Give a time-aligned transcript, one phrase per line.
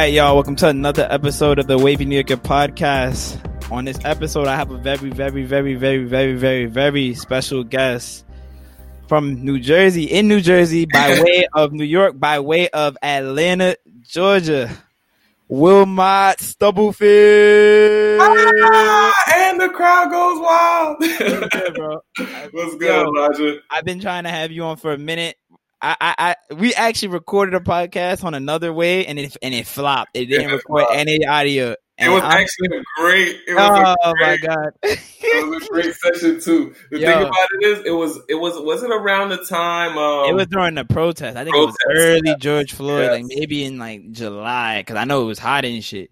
[0.00, 0.34] Right, y'all.
[0.34, 3.38] Welcome to another episode of the Wavy New Yorker podcast.
[3.70, 8.24] On this episode, I have a very, very, very, very, very, very, very special guest
[9.08, 13.76] from New Jersey, in New Jersey, by way of New York, by way of Atlanta,
[14.00, 14.70] Georgia.
[15.48, 18.20] Wilmot Stubblefield.
[18.22, 20.96] Ah, and the crowd goes wild.
[22.54, 23.04] What's good, Yo.
[23.04, 23.58] Elijah?
[23.68, 25.36] I've been trying to have you on for a minute.
[25.82, 26.14] I, I,
[26.50, 30.10] I we actually recorded a podcast on another way, and it and it flopped.
[30.14, 30.94] It didn't Yeah, record flopped.
[30.96, 31.74] any audio.
[31.98, 33.36] It was I'm- actually a great.
[33.46, 34.70] It was oh a my great, god!
[34.82, 36.74] It was a great session too.
[36.90, 37.06] The Yo.
[37.06, 39.98] thing about it is, it was it was was it around the time?
[39.98, 41.36] Um, it was during the protest.
[41.36, 42.36] I think it was early yeah.
[42.38, 43.10] George Floyd, Yes.
[43.12, 46.10] like maybe in like July, because I know it was hot and shit.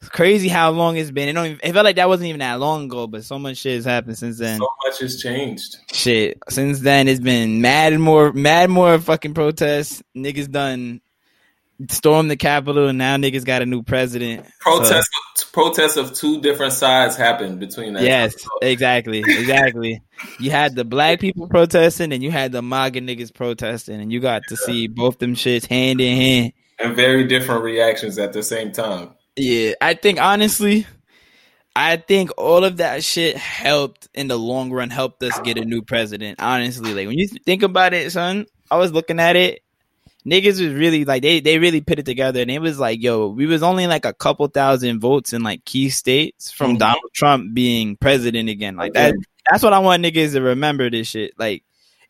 [0.00, 1.28] It's crazy how long it's been.
[1.28, 1.46] It don't.
[1.46, 3.84] Even, it felt like that wasn't even that long ago, but so much shit has
[3.84, 4.58] happened since then.
[4.58, 5.76] so much has changed.
[5.92, 6.38] shit.
[6.48, 10.02] Since then, it's been mad and more, mad more fucking protests.
[10.16, 11.00] Niggas done
[11.90, 14.46] stormed the Capitol, and now niggas got a new president.
[14.60, 15.08] Protests
[15.52, 18.02] protests of two different sides happened between that.
[18.02, 20.02] Yes, exactly, exactly.
[20.38, 24.20] You had the black people protesting, and you had the MAGA niggas protesting, and you
[24.20, 26.52] got to see both them shits hand in hand.
[26.78, 29.10] and very different reactions at the same time.
[29.38, 30.86] Yeah, I think honestly,
[31.76, 35.64] I think all of that shit helped in the long run, helped us get a
[35.64, 36.40] new president.
[36.40, 39.62] Honestly, like when you think about it, son, I was looking at it.
[40.26, 43.28] Niggas was really like they they really put it together, and it was like, yo,
[43.28, 46.78] we was only like a couple thousand votes in like key states from Mhm.
[46.80, 48.76] Donald Trump being president again.
[48.76, 49.14] Like that,
[49.48, 50.90] that's what I want niggas to remember.
[50.90, 51.62] This shit, like.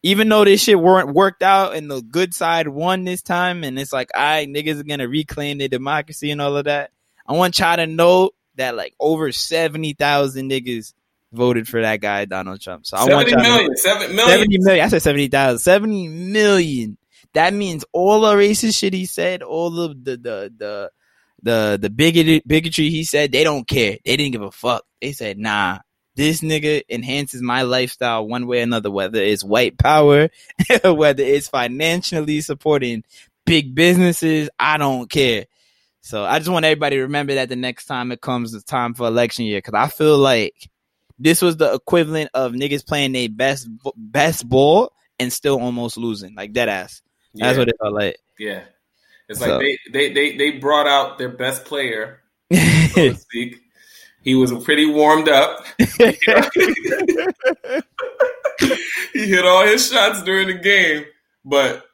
[0.04, 3.76] Even though this shit weren't worked out and the good side won this time, and
[3.80, 6.92] it's like, all right, niggas are gonna reclaim their democracy and all of that.
[7.28, 10.94] I want y'all to know that like over seventy thousand niggas
[11.32, 12.86] voted for that guy Donald Trump.
[12.86, 14.28] So I want Seventy y'all to million, seven million.
[14.38, 14.84] seventy million.
[14.84, 15.58] I said seventy thousand.
[15.58, 16.96] Seventy million.
[17.34, 20.90] That means all the racist shit he said, all of the the the
[21.42, 23.98] the the bigoted bigotry he said, they don't care.
[24.04, 24.84] They didn't give a fuck.
[25.00, 25.78] They said, nah.
[26.16, 30.30] This nigga enhances my lifestyle one way or another, whether it's white power,
[30.84, 33.04] whether it's financially supporting
[33.46, 34.50] big businesses.
[34.58, 35.44] I don't care.
[36.00, 38.94] So I just want everybody to remember that the next time it comes the time
[38.94, 40.70] for election year, because I feel like
[41.18, 46.34] this was the equivalent of niggas playing their best best ball and still almost losing,
[46.34, 47.02] like dead ass.
[47.34, 48.16] That's yeah, what it felt like.
[48.38, 48.62] yeah.
[49.28, 52.22] It's So- like they, they they they brought out their best player,
[52.52, 52.58] so
[52.94, 53.60] to speak.
[54.22, 55.64] He was pretty warmed up.
[55.78, 55.84] he
[59.26, 61.04] hit all his shots during the game,
[61.44, 61.84] but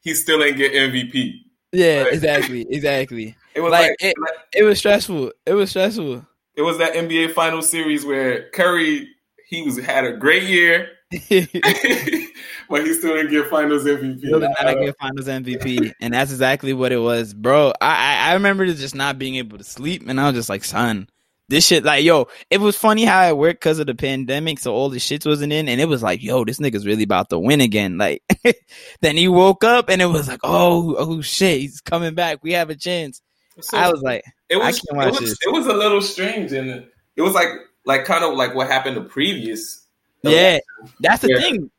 [0.00, 1.34] he still ain't get MVP.
[1.72, 2.12] yeah, Right.
[2.12, 3.36] exactly, exactly.
[3.54, 4.14] It was Like, like, it-
[4.54, 5.32] It was stressful.
[5.46, 6.26] It was stressful.
[6.56, 9.08] it was that NBA final series where Curry
[9.48, 14.18] he was had a great year, but he still didn't get Finals MVP.
[14.20, 17.72] Still did not get Finals MVP, and that's exactly what it was, bro.
[17.80, 20.64] I, I I remember just not being able to sleep, and I was just like,
[20.64, 21.08] son,
[21.48, 24.72] this shit, like, yo, it was funny how it worked because of the pandemic, so
[24.72, 27.38] all the shits wasn't in, and it was like, yo, this nigga's really about to
[27.38, 27.98] win again.
[27.98, 28.22] Like,
[29.02, 32.38] then he woke up, and it was like, oh, oh shit, he's coming back.
[32.42, 33.20] We have a chance.
[33.60, 36.86] So I was like, it was it was, it was a little strange, and
[37.16, 37.48] it was like
[37.84, 39.86] like kind of like what happened the previous.
[40.22, 40.58] yeah,
[41.00, 41.38] that's the Yeah.
[41.38, 41.70] thing.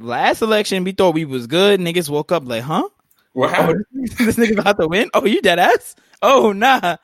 [0.00, 1.80] Last election, we thought we was good.
[1.80, 2.88] Niggas woke up like, huh?
[3.32, 5.08] What Oh, this nigga about to win?
[5.14, 5.94] Oh, you dead ass?
[6.20, 6.96] Oh, nah.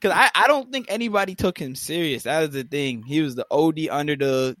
[0.00, 2.24] Cause I, I don't think anybody took him serious.
[2.24, 3.02] That was the thing.
[3.02, 4.56] He was the OD underdog.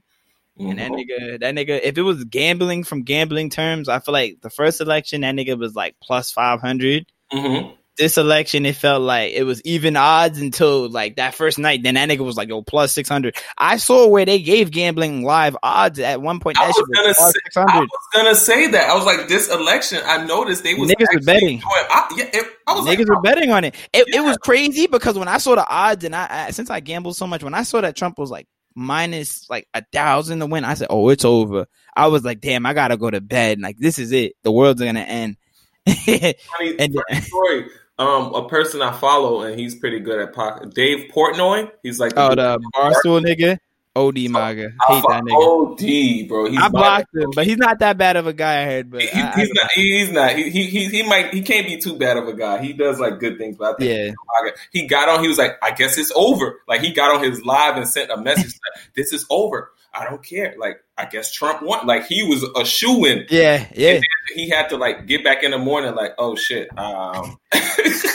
[0.58, 0.98] And that Mhm.
[1.04, 4.80] nigga, that nigga, if it was gambling from gambling terms, I feel like the first
[4.80, 7.06] election, that nigga was like plus 500.
[7.32, 7.76] Mhm.
[7.98, 11.82] This election, it felt like it was even odds until like that first night.
[11.82, 13.36] Then that nigga was like, yo, plus 600.
[13.58, 16.58] I saw where they gave gambling live odds at one point.
[16.58, 18.88] I was gonna was say- I was gonna say that.
[18.88, 19.98] I was like, this election.
[20.04, 21.60] I noticed they was Niggas were betting.
[21.64, 23.74] I, yeah, it, I was Niggas like, were oh, betting on it.
[23.92, 26.78] It, it was crazy because when I saw the odds and I, I since I
[26.80, 28.46] gambled so much, when I saw that Trump was like
[28.76, 31.66] minus like a thousand to win, I said, "Oh, it's over."
[31.96, 33.58] I was like, "Damn, I gotta go to bed.
[33.60, 34.34] Like this is it.
[34.44, 35.36] The world's gonna end."
[35.88, 36.34] funny,
[36.78, 37.66] And- funny story.
[37.98, 40.72] Um, a person I follow and he's pretty good at pocket.
[40.72, 41.70] Dave Portnoy.
[41.82, 43.58] He's like oh, the barstool nigga,
[43.96, 46.22] OD MAGA, hate that nigga.
[46.22, 46.48] OD, bro.
[46.48, 48.62] He's I blocked him, but he's not that bad of a guy.
[48.62, 49.70] I heard, but He- I- he's I- not.
[49.74, 50.32] He's not.
[50.36, 51.34] He, he he he might.
[51.34, 52.62] He can't be too bad of a guy.
[52.62, 55.20] He does like good things, but I think yeah, he got on.
[55.22, 58.12] He was like, "I guess it's over." Like he got on his live and sent
[58.12, 59.72] a message like, "This is over.
[59.98, 61.86] I don't care." Like I guess Trump won.
[61.86, 63.26] Like he was a shoe in.
[63.30, 64.00] yeah, yeah.
[64.34, 65.94] He had to like get back in the morning.
[65.94, 66.68] Like, oh shit.
[66.78, 67.38] Um,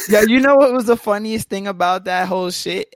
[0.10, 2.94] Yeah, you know what was the funniest thing about that whole shit?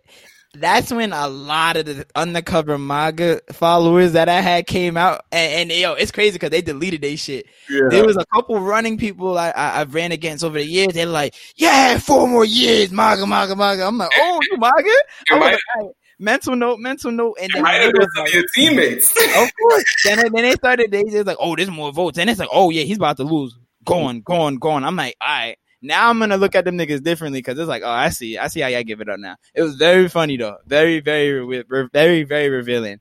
[0.60, 5.72] that's when a lot of the undercover MAGA followers that I had came out, and,
[5.72, 7.46] and yo, it's crazy because they deleted their shit.
[7.70, 7.88] Yeah.
[7.90, 10.94] There was a couple running people I, I, I ran against over the years.
[10.94, 16.24] They're like, "Yeah, four more years, MAGA, MAGA, MAGA." I'm like, "Oh, you MAGA?" It
[16.24, 18.44] I'm might, like, "All right." mental note, mental note, and then niggas been like- your
[18.56, 19.12] teammates.
[19.38, 19.86] of course.
[20.06, 20.92] then, then they started.
[20.92, 23.24] They just like, oh, there's more votes, and it's like, oh yeah, he's about to
[23.24, 23.56] lose.
[23.86, 24.84] Going, going, going.
[24.84, 25.58] I'm like, all right.
[25.82, 28.48] Now I'm gonna look at them niggas differently because it's like, oh, I see, I
[28.48, 29.36] see how y'all give it up now.
[29.56, 33.00] It was very funny though, very, very, re- very, very revealing.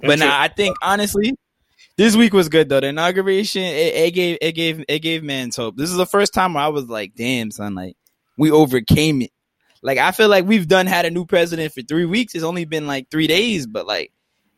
[0.00, 1.34] But now I think honestly,
[1.96, 2.80] this week was good though.
[2.80, 5.76] The inauguration, it, it gave, it gave, it gave man's hope.
[5.76, 7.96] This is the first time where I was like, damn, son, like
[8.38, 9.31] we overcame it.
[9.82, 12.34] Like I feel like we've done had a new president for three weeks.
[12.34, 14.12] It's only been like three days, but like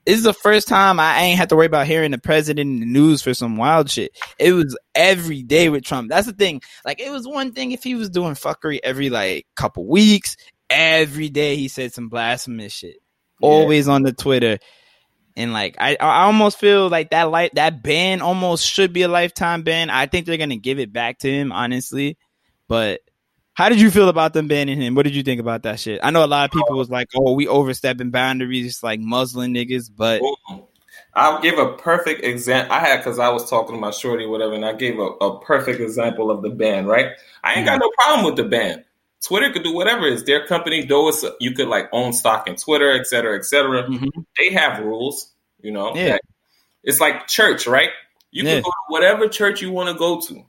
[0.05, 2.81] this is the first time I ain't had to worry about hearing the president in
[2.81, 4.17] the news for some wild shit.
[4.39, 6.11] It was every day with Trump.
[6.11, 6.61] That's the thing.
[6.85, 10.37] Like it was one thing if he was doing fuckery every like couple weeks.
[10.69, 12.97] Every day he said some blasphemous shit.
[13.41, 13.49] Yeah.
[13.49, 14.59] Always on the Twitter.
[15.37, 19.09] And like I, I almost feel like that light that ban almost should be a
[19.09, 19.89] lifetime ban.
[19.89, 22.19] I think they're gonna give it back to him, honestly.
[22.69, 23.01] But
[23.55, 24.95] how did you feel about them banning him?
[24.95, 26.01] What did you think about that shit?
[26.03, 29.91] I know a lot of people was like, "Oh, we overstepping boundaries, like Muslim niggas,"
[29.97, 30.21] but
[31.15, 32.73] I'll give a perfect example.
[32.75, 35.41] I had because I was talking to my shorty, whatever, and I gave a, a
[35.41, 36.87] perfect example of the ban.
[36.87, 37.13] Right?
[37.45, 38.85] I ain't got no problem with the ban.
[39.23, 40.07] Twitter could do whatever.
[40.07, 40.85] It's their company.
[40.85, 43.85] Though it's you could like own stock in Twitter, et cetera, et cetera.
[43.85, 44.11] Mhm.
[44.39, 45.31] They have rules.
[45.63, 45.95] You know.
[45.95, 46.19] Yeah.
[46.83, 47.91] It's like church, right?
[48.33, 48.55] You Yeah.
[48.55, 50.45] can go to whatever church you want to go to,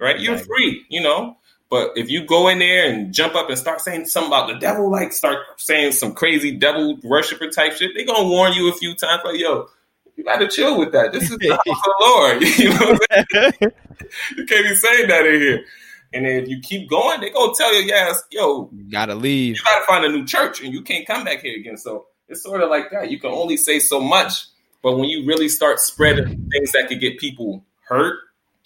[0.00, 0.18] right?
[0.18, 0.56] You're Exactly.
[0.56, 0.86] free.
[0.88, 1.36] You know.
[1.68, 4.58] But if you go in there and jump up and start saying something about the
[4.58, 8.72] devil, like start saying some crazy devil worshiper type shit, they gonna warn you a
[8.72, 9.68] few times, like, yo,
[10.16, 11.12] you gotta chill with that.
[11.12, 12.42] This is the house of the Lord.
[12.58, 13.72] You know what I'm saying?
[14.36, 15.64] You can't be saying that in here.
[16.12, 19.56] And then if you keep going, they gonna tell you, yes, yo, you gotta leave.
[19.56, 21.76] you gotta find a new church and you can't come back here again.
[21.76, 23.10] So it's sort of like that.
[23.10, 24.46] You can only say so much.
[24.82, 28.18] But when you really start spreading things that could get people hurt,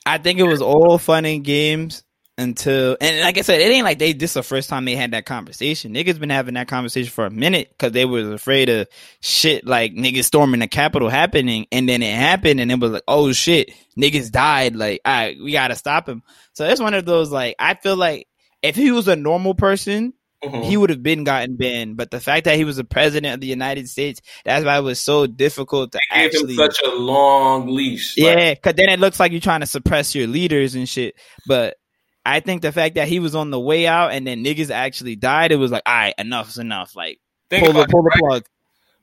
[0.05, 2.05] I think it was all fun and games
[2.39, 5.11] until, and like I said, it ain't like they this the first time they had
[5.13, 5.93] that conversation.
[5.95, 8.89] Niggas been having that conversation for a minute because they was afraid of
[9.21, 13.03] shit like niggas storming the Capitol happening, and then it happened, and it was like,
[13.07, 14.75] oh shit, niggas died.
[14.75, 16.23] Like, all right, we gotta stop him.
[16.55, 18.27] So it's one of those like I feel like
[18.63, 21.97] if he was a normal person, mhm, he would have been gotten banned.
[21.99, 24.83] But the fact that he was the president of the United States, that's why it
[24.83, 26.57] was so difficult to him actually.
[26.57, 28.17] such a long leash.
[28.17, 31.15] Yeah, because then it looks like you're trying to suppress your leaders and shit.
[31.47, 31.77] But
[32.25, 35.17] I think the fact that he was on the way out and then niggas actually
[35.17, 36.95] died, it was like, all right, enough's enough.
[36.95, 37.19] Like,
[37.49, 38.19] think pull the, pull the right?
[38.19, 38.47] plug.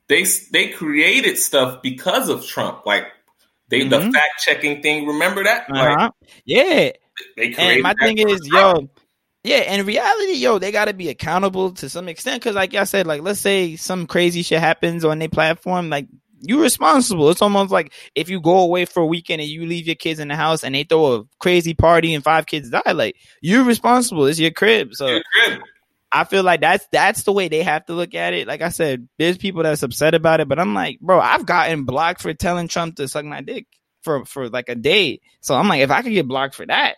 [0.08, 2.86] they they created stuff because of Trump.
[2.86, 3.06] Like
[3.68, 4.12] they the Mhm.
[4.12, 5.06] fact checking thing.
[5.06, 5.68] Remember that?
[5.70, 6.10] Like Uh-huh.
[6.44, 6.92] Yeah.
[7.36, 7.58] they created.
[7.58, 8.90] And my thing is, Trump.
[8.92, 9.02] yo,
[9.44, 12.42] yeah, in reality, yo, they got to be accountable to some extent.
[12.42, 16.06] Cause, like I said, like, let's say some crazy shit happens on their platform, like,
[16.40, 17.30] you responsible.
[17.30, 20.20] It's almost like if you go away for a weekend and you leave your kids
[20.20, 23.64] in the house and they throw a crazy party and five kids die, like, you're
[23.64, 24.26] responsible.
[24.26, 24.94] It's your crib.
[24.94, 25.60] So, You're good.
[26.10, 28.48] I feel like that's that's the way they have to look at it.
[28.48, 31.84] Like I said, there's people that's upset about it, but I'm like, bro, I've gotten
[31.84, 33.66] blocked for telling Trump to suck my dick
[34.02, 35.20] for for like a day.
[35.40, 36.96] So I'm like, if I could get blocked for that,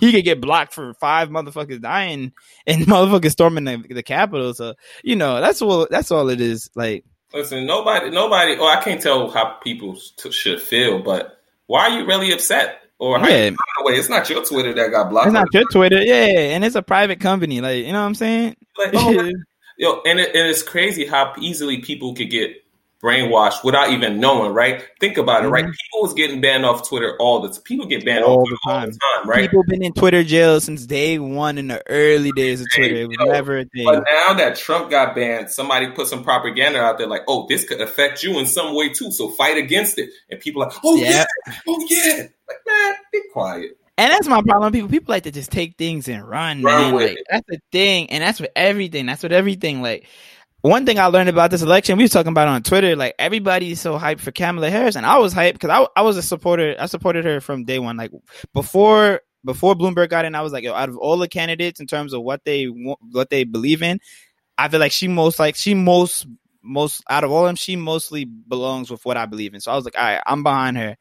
[0.00, 2.32] he could get blocked for five motherfuckers dying
[2.66, 4.52] and motherfuckers storming the, the Capitol.
[4.52, 6.68] So you know, that's all that's all it is.
[6.74, 8.56] Like, Listen, nobody, nobody.
[8.58, 12.78] Oh, I can't tell how people t- should feel, but why are you really upset?
[12.98, 13.36] Or how Yeah.
[13.46, 13.92] you feel in a way?
[13.94, 15.26] It's not your Twitter that got blocked.
[15.28, 17.60] it's not your Twitter, yeah, and it's a private company.
[17.60, 18.56] Like, you know what I'm saying?
[18.78, 19.30] Like, oh,
[19.78, 22.61] Yo, and, it, and it's crazy how easily people could get
[23.02, 24.84] brainwashed without even knowing, right?
[25.00, 25.64] Think about it, right?
[25.64, 25.72] Mhm.
[25.72, 27.62] People was getting banned off Twitter all the time.
[27.64, 29.40] people get banned All off the all the time, right?
[29.50, 32.94] People been in Twitter jail since day one in the early days of Twitter.
[32.94, 33.84] It was Yo, never a thing.
[33.84, 37.64] But now that Trump got banned, somebody put some propaganda out there like, oh, this
[37.68, 39.10] could affect you in some way too.
[39.10, 40.10] So fight against it.
[40.30, 41.54] And people are like, oh yeah, Yeah.
[41.68, 42.16] oh yeah.
[42.48, 43.76] Like, man, be quiet.
[43.98, 44.72] And that's my problem.
[44.72, 46.94] People people like to just take things and run, Run man.
[46.94, 47.26] with Like it.
[47.30, 49.06] that's the thing, and that's with everything.
[49.06, 49.82] That's with everything.
[49.82, 50.06] Like
[50.62, 52.96] one thing I learned about this election, we was talking about on Twitter.
[52.96, 56.16] Like everybody's so hyped for Kamala Harris, and I was hyped because I I was
[56.16, 56.76] a supporter.
[56.78, 57.96] I supported her from day one.
[57.96, 58.12] Like
[58.54, 61.86] before before Bloomberg got in, I was like, yo, out of all the candidates in
[61.86, 63.98] terms of what they what they believe in,
[64.56, 66.26] I feel like she most like she most
[66.62, 69.60] most out of all of them, she mostly belongs with what I believe in.
[69.60, 70.96] So I was like, all right, I'm behind her.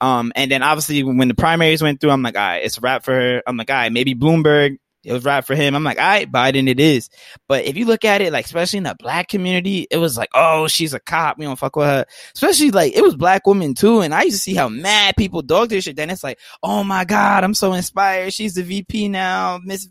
[0.00, 2.80] Um, and then obviously when the primaries went through, I'm like, all right, it's a
[2.80, 3.42] wrap for her.
[3.46, 5.74] I'm like, all right, maybe Bloomberg It was right for him.
[5.74, 7.10] I'm like, all right, Biden, it is.
[7.48, 10.30] But if you look at it, like, especially in the black community, it was like,
[10.34, 11.38] oh, she's a cop.
[11.38, 12.06] We don't fuck with her.
[12.34, 14.00] Especially like, it was black women too.
[14.00, 15.96] And I used to see how mad people dog this shit.
[15.96, 18.32] Then it's like, oh my God, I'm so inspired.
[18.32, 19.60] She's the VP now.
[19.62, 19.88] Miss,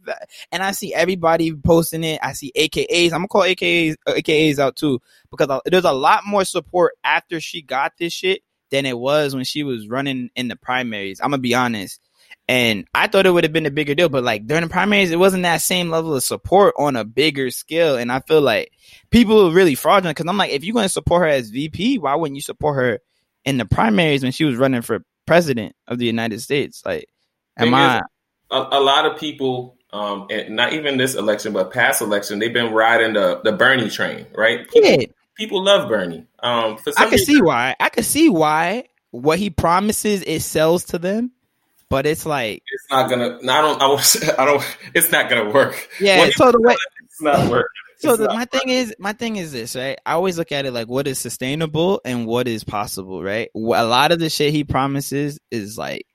[0.51, 2.19] and I see everybody posting it.
[2.23, 3.13] I see AKAs.
[3.13, 4.99] I'm gonna call AKAs, uh, AKAs out too,
[5.31, 8.41] because there's a lot more support after she got this shit
[8.71, 11.19] than it was when she was running in the primaries.
[11.21, 11.99] I'm gonna be honest.
[12.47, 15.11] And I thought it would have been a bigger deal, but like during the primaries,
[15.11, 17.95] it wasn't that same level of support on a bigger scale.
[17.95, 18.71] And I feel like
[19.11, 21.99] people are really fraudulent because I'm like, if you're going to support her as VP,
[21.99, 22.99] why wouldn't you support her
[23.45, 26.83] in the primaries when she was running for president of the United States?
[26.85, 27.07] Like,
[27.57, 28.01] am I?
[28.51, 32.53] A, a, lot of people, um, and not even this election, but past election, they've
[32.53, 34.69] been riding the the Bernie train, right?
[34.69, 35.05] People, yeah.
[35.35, 36.27] people love Bernie.
[36.39, 37.75] Um, for I can reason, see why.
[37.79, 41.31] I can see why what he promises it sells to them
[41.93, 43.37] but it's like it's not gonna.
[43.43, 43.79] I don't.
[43.79, 44.77] I, won't, I don't.
[44.95, 45.89] It's not gonna work.
[45.99, 46.27] Yeah.
[46.31, 47.67] so the way it's not working.
[47.99, 49.99] So the, my thing is, my thing is this, right?
[50.03, 53.49] I always look at it like what is sustainable and what is possible, right?
[53.55, 56.07] A lot of the shit he promises is like,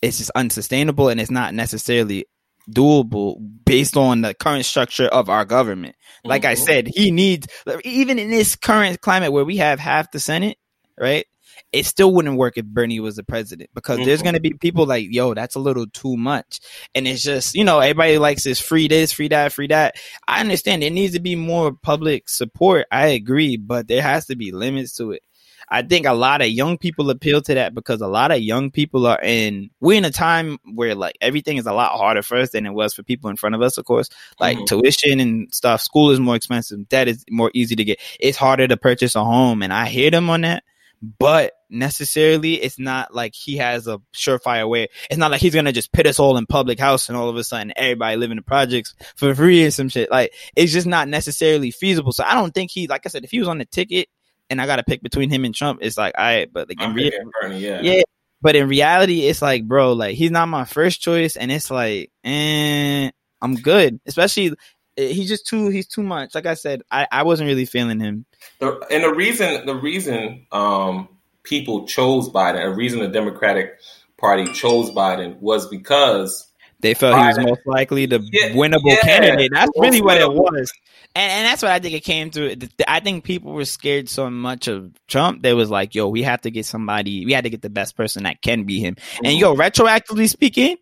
[0.00, 2.24] it's just unsustainable and it's not necessarily
[2.70, 5.96] doable based on the current structure of our government.
[6.24, 6.50] Like mm-hmm.
[6.50, 7.46] I said, he needs,
[7.84, 10.56] even in this current climate where we have half the Senate,
[10.98, 11.26] right?
[11.72, 14.06] It still wouldn't work if Bernie was the president because mm-hmm.
[14.06, 16.60] there's going to be people like, yo, that's a little too much.
[16.94, 19.96] And it's just, you know, everybody likes this free this, free that, free that.
[20.26, 22.86] I understand there needs to be more public support.
[22.90, 25.22] I agree, but there has to be limits to it.
[25.70, 28.70] I think a lot of young people appeal to that because a lot of young
[28.70, 32.38] people are in, we're in a time where like everything is a lot harder for
[32.38, 34.08] us than it was for people in front of us, of course.
[34.40, 34.64] Like mm-hmm.
[34.64, 36.88] tuition and stuff, school is more expensive.
[36.88, 38.00] Debt is more easy to get.
[38.18, 39.62] It's harder to purchase a home.
[39.62, 40.64] And I hear them on that
[41.02, 44.88] but necessarily it's not like he has a surefire way.
[45.10, 47.36] It's not like he's gonna just pit us all in public house and all of
[47.36, 50.10] a sudden everybody live in the projects for free or some shit.
[50.10, 52.12] Like it's just not necessarily feasible.
[52.12, 54.08] So I don't think he, like I said, if he was on the ticket
[54.50, 56.80] and I got to pick between him and Trump, it's like, all right, but like
[56.80, 57.80] in reality, yeah.
[57.82, 58.02] yeah.
[58.40, 62.12] But in reality, it's like, bro, like he's not my first choice, and it's like,
[62.22, 63.10] eh,
[63.42, 64.00] I'm good.
[64.06, 64.52] Especially
[64.98, 66.34] he's just too he's too much.
[66.34, 68.24] Like I said, I, I wasn't really feeling him.
[68.58, 71.08] The, and the reason the reason um,
[71.42, 73.78] people chose Biden, the reason the Democratic
[74.18, 76.46] Party chose Biden was because
[76.80, 79.50] they felt Biden, he was most likely the yeah, winnable yeah, candidate.
[79.52, 80.72] That's really what it was.
[81.14, 82.56] And, and that's what I think it came to.
[82.86, 85.42] I think people were scared so much of Trump.
[85.42, 87.96] They was like, yo, we have to get somebody, we had to get the best
[87.96, 88.96] person that can be him.
[89.18, 89.38] And mm-hmm.
[89.38, 90.76] yo, retroactively speaking,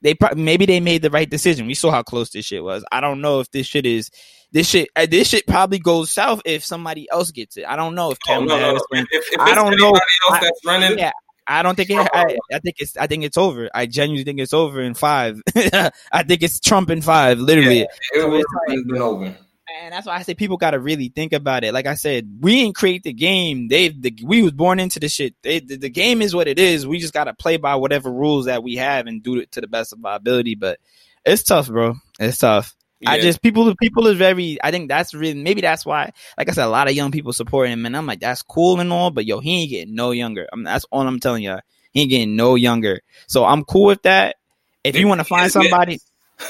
[0.00, 1.66] they probably maybe they made the right decision.
[1.66, 2.84] We saw how close this shit was.
[2.92, 4.10] I don't know if this shit is
[4.52, 4.88] this shit.
[4.94, 7.64] Uh, this shit probably goes south if somebody else gets it.
[7.66, 8.80] I don't know if oh, Kamala no, no.
[8.92, 9.90] If, if I don't know.
[9.90, 11.12] Else that's running, yeah,
[11.46, 11.96] I don't think it.
[12.12, 12.96] I, I, think it's.
[12.96, 13.70] I think it's over.
[13.74, 15.40] I genuinely think it's over in five.
[15.56, 17.38] I think it's Trump in five.
[17.38, 19.36] Literally, yeah, it was like, been over
[19.80, 21.72] and that's why I say people got to really think about it.
[21.72, 23.68] Like I said, we didn't create the game.
[23.68, 25.34] They, the, we was born into the shit.
[25.42, 26.86] They, the, the, game is what it is.
[26.86, 29.60] We just got to play by whatever rules that we have and do it to
[29.60, 30.54] the best of our ability.
[30.54, 30.78] But
[31.24, 31.94] it's tough, bro.
[32.18, 32.74] It's tough.
[33.00, 33.10] Yeah.
[33.10, 34.58] I just people people is very.
[34.62, 36.12] I think that's really maybe that's why.
[36.38, 38.78] Like I said, a lot of young people support him, and I'm like, that's cool
[38.78, 40.46] and all, but yo, he ain't getting no younger.
[40.52, 41.58] I mean, that's all I'm telling you.
[41.90, 43.00] He ain't getting no younger.
[43.26, 44.36] So I'm cool with that.
[44.84, 46.00] If you want to find somebody,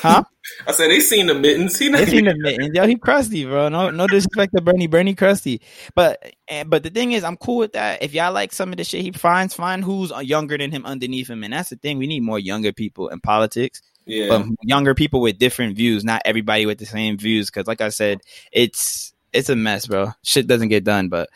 [0.00, 0.24] Huh?
[0.66, 1.78] I said they seen the mittens.
[1.78, 2.74] He they seen the mittens.
[2.74, 3.68] Yo, he crusty, bro.
[3.68, 4.86] No, no disrespect to Bernie.
[4.86, 5.60] Bernie crusty.
[5.94, 8.02] But and, but the thing is, I'm cool with that.
[8.02, 11.30] If y'all like some of the shit he finds, find who's younger than him underneath
[11.30, 11.98] him, and that's the thing.
[11.98, 13.82] We need more younger people in politics.
[14.04, 17.50] Yeah, but younger people with different views, not everybody with the same views.
[17.50, 18.20] Because like I said,
[18.50, 20.10] it's it's a mess, bro.
[20.22, 21.28] Shit doesn't get done, but.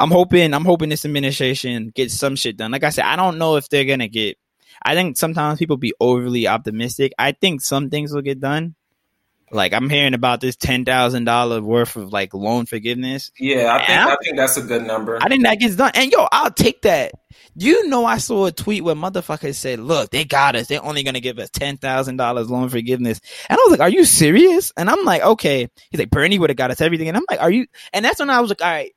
[0.00, 2.72] I'm hoping I'm hoping this administration gets some shit done.
[2.72, 4.36] Like I said, I don't know if they're gonna get
[4.84, 7.12] I think sometimes people be overly optimistic.
[7.18, 8.74] I think some things will get done.
[9.52, 13.30] Like I'm hearing about this ten thousand dollar worth of like loan forgiveness.
[13.38, 15.18] Yeah, I think I, I, think that's a good number.
[15.20, 15.92] I think that gets done.
[15.94, 17.12] And yo, I'll take that.
[17.54, 20.68] You know, I saw a tweet where motherfuckers said, "Look, they got us.
[20.68, 23.20] They're only gonna give us ten thousand dollars loan forgiveness."
[23.50, 26.48] And I was like, "Are you serious?" And I'm like, "Okay." He's like, "Bernie would
[26.48, 28.62] have got us everything." And I'm like, "Are you?" And that's when I was like,
[28.62, 28.92] "All right."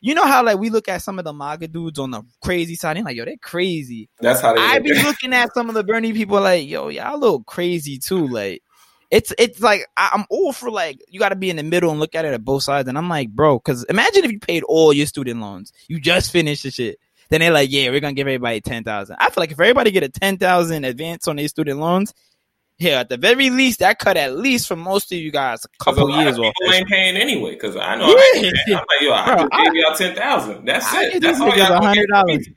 [0.00, 2.74] You know how like we look at some of the MAGA dudes on the crazy
[2.74, 4.08] side, and like, yo, they're crazy.
[4.20, 4.60] That's how they.
[4.60, 7.98] I be looking at some of the Bernie people like, yo, y'all a little crazy
[7.98, 8.26] too.
[8.26, 8.62] Like,
[9.10, 11.90] it's it's like I, am all for like you got to be in the middle
[11.90, 12.88] and look at it at both sides.
[12.88, 16.32] And I'm like, bro, because imagine if you paid all your student loans, you just
[16.32, 16.98] finished the shit.
[17.28, 19.16] Then they're like, yeah, we're gonna give everybody ten thousand.
[19.18, 22.14] I feel like if everybody get a ten thousand advance on their student loans,
[22.78, 25.84] yeah, at the very least, that cut at least for most of you guys a
[25.84, 26.52] couple a years off.
[26.60, 28.08] People ain't paying anyway because I know.
[28.34, 28.50] Yeah.
[28.50, 30.64] I am like, yo, I Bro, gave y'all ten thousand.
[30.64, 31.22] That's I it.
[31.22, 32.48] That's all y'all hundred dollars.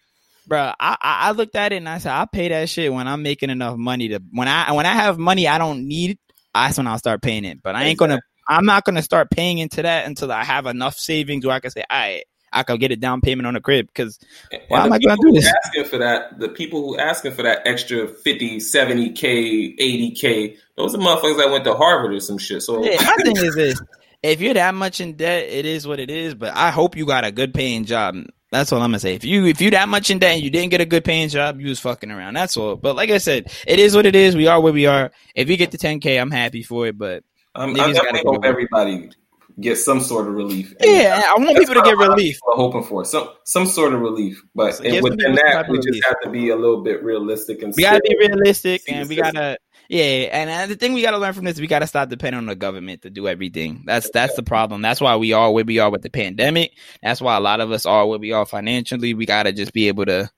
[0.47, 3.23] Bro, I, I looked at it and I said I pay that shit when I'm
[3.23, 6.19] making enough money to when I when I have money I don't need
[6.55, 7.61] that's when I'll start paying it.
[7.61, 8.19] But I ain't gonna.
[8.47, 11.71] I'm not gonna start paying into that until I have enough savings where I can
[11.71, 14.19] say, "I, right, I can get a down payment on a crib." Because
[14.67, 15.51] why am I gonna do this?
[15.65, 19.29] Asking for that, the people who asking for that extra 50, 70 k,
[19.77, 22.61] eighty k, those are motherfuckers that went to Harvard or some shit.
[22.61, 23.81] So yeah, my thing is this:
[24.23, 26.35] if you're that much in debt, it is what it is.
[26.35, 28.15] But I hope you got a good paying job.
[28.51, 29.15] That's all I'm gonna say.
[29.15, 31.29] If you if you that much in debt and you didn't get a good paying
[31.29, 32.35] job, you was fucking around.
[32.35, 32.75] That's all.
[32.75, 34.35] But like I said, it is what it is.
[34.35, 35.11] We are where we are.
[35.35, 36.97] If you get to 10k, I'm happy for it.
[36.97, 37.23] But
[37.53, 39.09] um, I definitely hope everybody
[39.59, 40.73] get some sort of relief.
[40.81, 42.39] Yeah, I want people to get relief.
[42.43, 46.29] hoping for some some sort of relief, but so within that, we just have to
[46.29, 49.57] be a little bit realistic and we gotta be realistic, and we gotta
[49.87, 52.39] yeah, and the thing we got to learn from this, we got to stop depending
[52.39, 53.83] on the government to do everything.
[53.85, 54.81] That's that's the problem.
[54.81, 56.71] That's why we are where we are with the pandemic.
[57.03, 59.13] That's why a lot of us are where we are financially.
[59.13, 60.31] We got to just be able to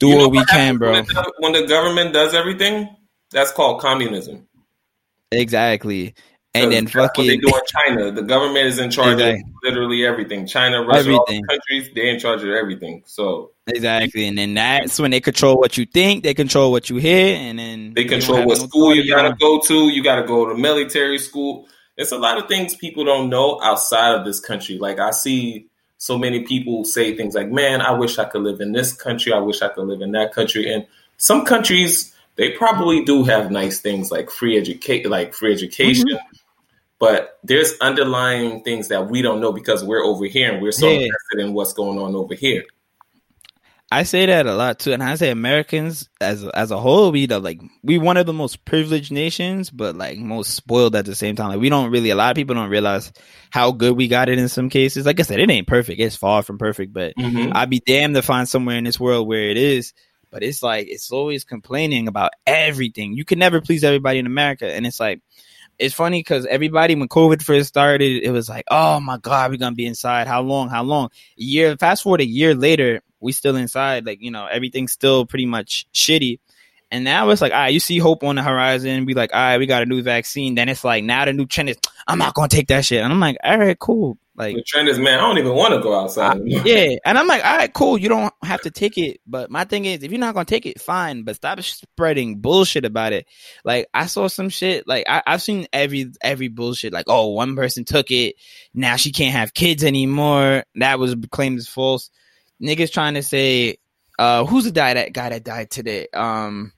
[0.00, 0.92] do you what we what can, bro.
[0.92, 2.88] When the, when the government does everything,
[3.30, 4.48] that's called communism.
[5.30, 6.14] Exactly.
[6.56, 8.12] And then fucking they do in China.
[8.12, 9.40] The government is in charge exactly.
[9.40, 10.46] of literally everything.
[10.46, 11.18] China, Russia, everything.
[11.18, 13.02] all the countries, they're in charge of everything.
[13.06, 16.96] So exactly, and then that's when they control what you think, they control what you
[16.96, 19.88] hear, and then they control what school you gotta go to.
[19.88, 21.66] You gotta go to military school.
[21.96, 24.78] It's a lot of things people don't know outside of this country.
[24.78, 25.66] Like I see
[25.98, 29.32] so many people say things like, "Man, I wish I could live in this country.
[29.32, 33.50] I wish I could live in that country." And some countries they probably do have
[33.50, 36.10] nice things like free education, like free education.
[36.10, 36.33] Mm-hmm
[37.04, 40.86] but there's underlying things that we don't know because we're over here and we're so
[40.86, 41.00] yeah.
[41.00, 42.64] invested in what's going on over here.
[43.92, 47.26] I say that a lot too, and I say Americans as as a whole, we
[47.26, 51.14] the like we one of the most privileged nations, but like most spoiled at the
[51.14, 51.50] same time.
[51.50, 53.12] Like we don't really, a lot of people don't realize
[53.50, 55.04] how good we got it in some cases.
[55.04, 56.94] Like I said, it ain't perfect; it's far from perfect.
[56.94, 57.52] But mm-hmm.
[57.54, 59.92] I'd be damned to find somewhere in this world where it is.
[60.30, 63.12] But it's like it's always complaining about everything.
[63.12, 65.20] You can never please everybody in America, and it's like
[65.78, 69.56] it's funny because everybody when COVID first started, it was like, oh my god, we're
[69.58, 70.26] gonna be inside.
[70.26, 70.68] How long?
[70.68, 71.06] How long?
[71.06, 71.76] A year.
[71.76, 74.06] Fast forward a year later, we still inside.
[74.06, 76.38] Like you know, everything's still pretty much shitty.
[76.94, 79.04] And now it's like, all right, you see hope on the horizon.
[79.04, 80.54] Be like, all right, we got a new vaccine.
[80.54, 81.76] Then it's like, now the new trend is,
[82.06, 83.02] I'm not gonna take that shit.
[83.02, 84.16] And I'm like, all right, cool.
[84.36, 86.36] Like the trend is, man, I don't even want to go outside.
[86.36, 87.98] I, yeah, and I'm like, all right, cool.
[87.98, 90.66] You don't have to take it, but my thing is, if you're not gonna take
[90.66, 91.24] it, fine.
[91.24, 93.26] But stop spreading bullshit about it.
[93.64, 94.86] Like I saw some shit.
[94.86, 96.92] Like I, have seen every every bullshit.
[96.92, 98.36] Like oh, one person took it,
[98.72, 100.62] now she can't have kids anymore.
[100.76, 102.10] That was claimed as false.
[102.62, 103.78] Niggas trying to say,
[104.16, 106.06] uh, who's the guy that guy that died today?
[106.14, 106.72] Um,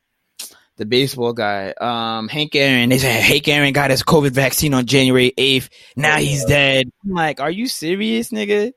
[0.76, 2.90] the baseball guy, um, Hank Aaron.
[2.90, 5.68] They said Hank Aaron got his COVID vaccine on January 8th.
[5.96, 6.90] Now he's dead.
[7.04, 8.72] I'm like, are you serious, nigga?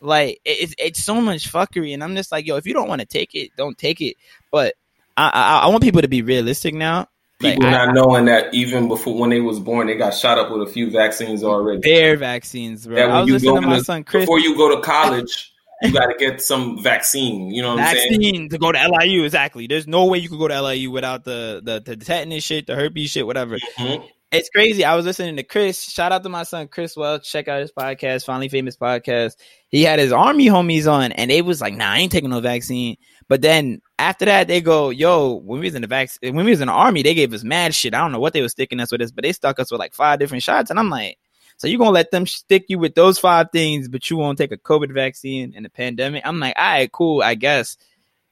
[0.00, 3.00] Like, it's it's so much fuckery, and I'm just like, yo, if you don't want
[3.00, 4.16] to take it, don't take it.
[4.50, 4.74] But
[5.16, 7.08] I, I, I want people to be realistic now.
[7.38, 10.38] People like, not I, knowing that even before when they was born, they got shot
[10.38, 11.80] up with a few vaccines already.
[11.80, 13.00] Their vaccines, bro.
[13.00, 15.51] I was listening to my son Chris before you go to college
[15.82, 17.50] you got to get some vaccine.
[17.50, 18.48] You know what vaccine I'm saying?
[18.50, 19.24] to go to LIU.
[19.24, 19.66] Exactly.
[19.66, 22.74] There's no way you could go to LIU without the the, the tetanus shit, the
[22.74, 23.58] herpes shit, whatever.
[23.78, 24.04] Mm-hmm.
[24.32, 24.82] It's crazy.
[24.82, 25.82] I was listening to Chris.
[25.82, 27.30] Shout out to my son Chris Welch.
[27.30, 29.36] Check out his podcast, Finally Famous podcast.
[29.68, 32.40] He had his army homies on, and they was like, "Nah, I ain't taking no
[32.40, 32.96] vaccine."
[33.28, 36.50] But then after that, they go, "Yo, when we was in the vaccine, when we
[36.50, 37.92] was in the army, they gave us mad shit.
[37.92, 39.78] I don't know what they was sticking us with this, but they stuck us with
[39.78, 41.18] like five different shots." And I'm like,
[41.62, 44.50] so you're gonna let them stick you with those five things, but you won't take
[44.50, 46.26] a COVID vaccine in the pandemic?
[46.26, 47.76] I'm like, all right, cool, I guess.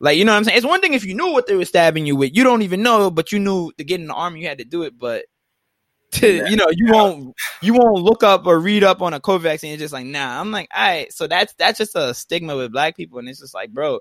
[0.01, 0.59] Like, you know what I'm saying?
[0.59, 2.35] It's one thing if you knew what they were stabbing you with.
[2.35, 4.65] You don't even know, but you knew to get in the army you had to
[4.65, 4.99] do it.
[4.99, 5.27] But
[6.15, 9.43] to, you know, you won't you won't look up or read up on a COVID
[9.43, 9.75] vaccine.
[9.75, 10.41] It's just like, nah.
[10.41, 11.13] I'm like, all right.
[11.13, 14.01] So that's that's just a stigma with black people, and it's just like, bro,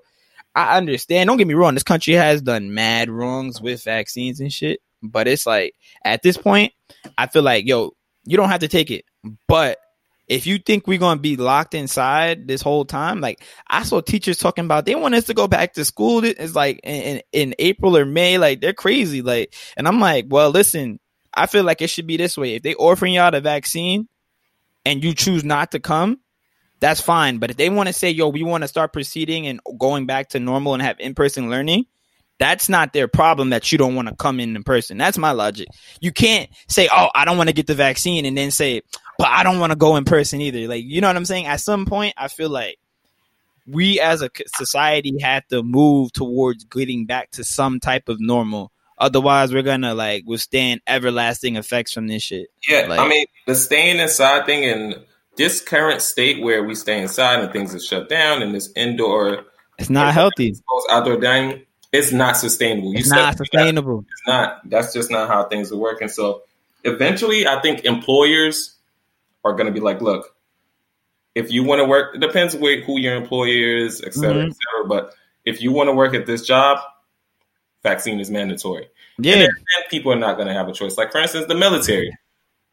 [0.56, 1.28] I understand.
[1.28, 1.74] Don't get me wrong.
[1.74, 4.80] This country has done mad wrongs with vaccines and shit.
[5.04, 6.72] But it's like at this point,
[7.16, 7.92] I feel like, yo,
[8.24, 9.04] you don't have to take it.
[9.48, 9.78] But
[10.28, 14.38] if you think we're gonna be locked inside this whole time, like I saw teachers
[14.38, 16.24] talking about they want us to go back to school.
[16.24, 19.22] It's like in, in April or May, like they're crazy.
[19.22, 21.00] Like, and I'm like, well, listen,
[21.34, 22.54] I feel like it should be this way.
[22.54, 24.08] If they offering y'all the vaccine
[24.84, 26.20] and you choose not to come,
[26.78, 27.38] that's fine.
[27.38, 30.30] But if they want to say, yo, we want to start proceeding and going back
[30.30, 31.86] to normal and have in person learning,
[32.38, 34.96] that's not their problem that you don't want to come in in person.
[34.96, 35.68] That's my logic.
[36.00, 38.80] You can't say, "Oh, I don't want to get the vaccine," and then say,
[39.20, 41.46] "But I don't want to go in person either." Like, you know what I'm saying?
[41.46, 42.78] At some point, I feel like
[43.66, 48.72] we as a society have to move towards getting back to some type of normal.
[48.98, 52.48] Otherwise, we're gonna like withstand everlasting effects from this shit.
[52.68, 55.04] Yeah, like, I mean, the staying inside thing and
[55.36, 59.44] this current state where we stay inside and things are shut down and this indoor,
[59.78, 60.54] it's not healthy.
[60.90, 62.92] Outdoor dining it's not sustainable.
[62.92, 64.04] You it's not sustainable.
[64.10, 64.68] It's not.
[64.68, 66.08] That's just not how things are working.
[66.08, 66.42] So
[66.84, 68.76] eventually, I think employers
[69.44, 70.34] are going to be like, look,
[71.34, 74.50] if you want to work, it depends where, who your employer is, et cetera, Mhm.
[74.50, 74.88] et cetera.
[74.88, 76.78] But if you want to work at this job,
[77.82, 78.88] vaccine is mandatory.
[79.18, 79.50] Yeah, And
[79.90, 80.96] people are not going to have a choice.
[80.98, 82.16] Like, for instance, the military.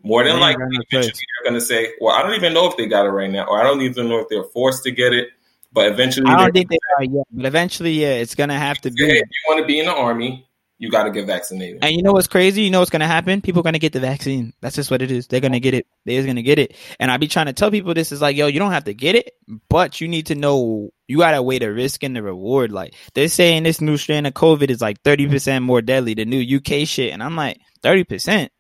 [0.04, 2.86] More than likely, eventually they're going to say, well, I don't even know if they
[2.86, 5.30] got it right now, or I don't even know if they're forced to get it.
[5.74, 8.90] But eventually, I don't think they are yet, but eventually, yeah, it's gonna have to
[8.90, 9.18] Hey, be.
[9.18, 10.47] if you want to be in the army,
[10.80, 11.80] you got to get vaccinated.
[11.84, 12.62] And you know what's crazy?
[12.62, 13.42] You know what's gonna happen?
[13.42, 14.54] People are gonna get the vaccine.
[14.62, 15.28] That's just what it is.
[15.28, 15.88] They're gonna get it.
[16.06, 16.76] They're gonna get it.
[17.00, 18.94] And I be trying to tell people this is like, yo, you don't have to
[18.94, 19.34] get it,
[19.70, 22.72] but you need to know you gotta weigh the risk and the reward.
[22.72, 26.26] Like they're saying this new strain of COVID is like thirty percent more deadly, the
[26.26, 28.52] new UK shit, and I'm like thirty percent.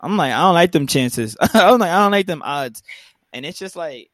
[0.00, 1.36] I'm like, I don't like them chances.
[1.40, 2.82] I'm like, I don't like them odds.
[3.32, 4.10] And it's just like,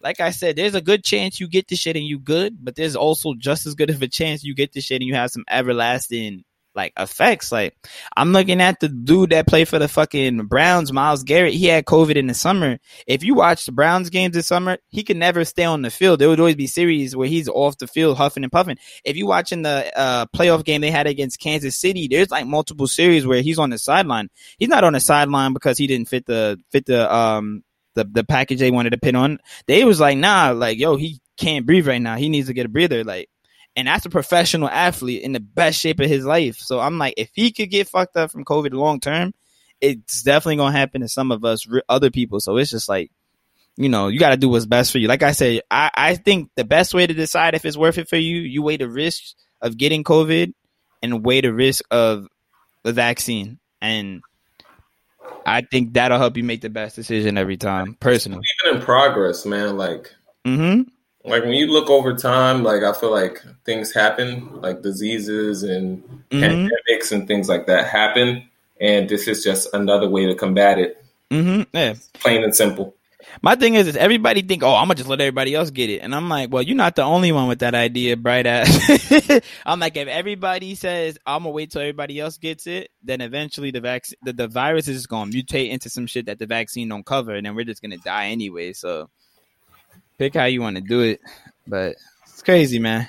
[0.00, 2.74] like I said, there's a good chance you get the shit and you good, but
[2.74, 5.30] there's also just as good of a chance you get the shit and you have
[5.30, 6.44] some everlasting
[6.76, 7.50] like effects.
[7.50, 7.74] Like
[8.16, 11.54] I'm looking at the dude that played for the fucking Browns, Myles Garrett.
[11.54, 12.78] He had COVID in the summer.
[13.06, 16.20] If you watch the Browns games this summer, he could never stay on the field.
[16.20, 18.76] There would always be series where he's off the field huffing and puffing.
[19.04, 22.86] If you watching the uh, playoff game they had against Kansas City, there's like multiple
[22.86, 24.28] series where he's on the sideline.
[24.58, 27.62] He's not on the sideline because he didn't fit the fit the um
[27.94, 29.38] the the package they wanted to pin on.
[29.66, 32.16] They was like, nah, like yo, he can't breathe right now.
[32.16, 33.02] He needs to get a breather.
[33.02, 33.28] Like
[33.76, 36.56] and that's a professional athlete in the best shape of his life.
[36.56, 39.34] So I'm like, if he could get fucked up from COVID long term,
[39.80, 42.40] it's definitely gonna happen to some of us, other people.
[42.40, 43.10] So it's just like,
[43.76, 45.06] you know, you got to do what's best for you.
[45.06, 48.08] Like I said, I I think the best way to decide if it's worth it
[48.08, 50.54] for you, you weigh the risks of getting COVID
[51.02, 52.26] and weigh the risk of
[52.84, 54.22] the vaccine, and
[55.44, 58.42] I think that'll help you make the best decision every time, personally.
[58.64, 59.76] Even in progress, man.
[59.76, 60.14] Like,
[60.46, 60.82] hmm
[61.26, 66.02] like when you look over time, like I feel like things happen, like diseases and
[66.30, 68.48] hmm pandemics and things like that happen,
[68.80, 71.02] and this is just another way to combat it.
[71.30, 71.94] hmm Yeah.
[72.14, 72.94] Plain and simple.
[73.42, 76.00] My thing is, is everybody think, oh, I'm gonna just let everybody else get it,
[76.00, 79.40] and I'm like, well, you're not the only one with that idea, bright ass.
[79.66, 83.70] I'm like, if everybody says I'm gonna wait till everybody else gets it, then eventually
[83.72, 86.88] the vaccine, the, the virus is just gonna mutate into some shit that the vaccine
[86.88, 88.72] don't cover, and then we're just gonna die anyway.
[88.72, 89.10] So,
[90.18, 91.20] pick how you want to do it,
[91.66, 93.08] but it's crazy, man.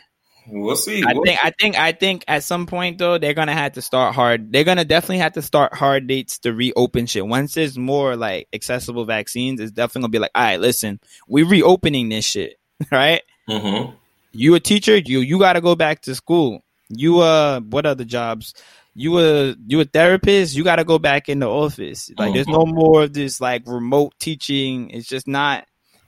[0.49, 1.03] We'll see.
[1.03, 3.81] I We'll think I think I think at some point though they're gonna have to
[3.81, 4.51] start hard.
[4.51, 7.27] They're gonna definitely have to start hard dates to reopen shit.
[7.27, 11.43] Once there's more like accessible vaccines, it's definitely gonna be like, all right, listen, we
[11.43, 12.57] reopening this shit,
[12.91, 13.21] right?
[13.49, 13.93] Mhm.
[14.31, 16.63] You a teacher, you you gotta go back to school.
[16.89, 18.53] You uh, what other jobs?
[18.95, 22.09] You a you a therapist, you gotta go back in the office.
[22.17, 24.91] Like there's no more of this like remote teaching.
[24.91, 25.67] It's just not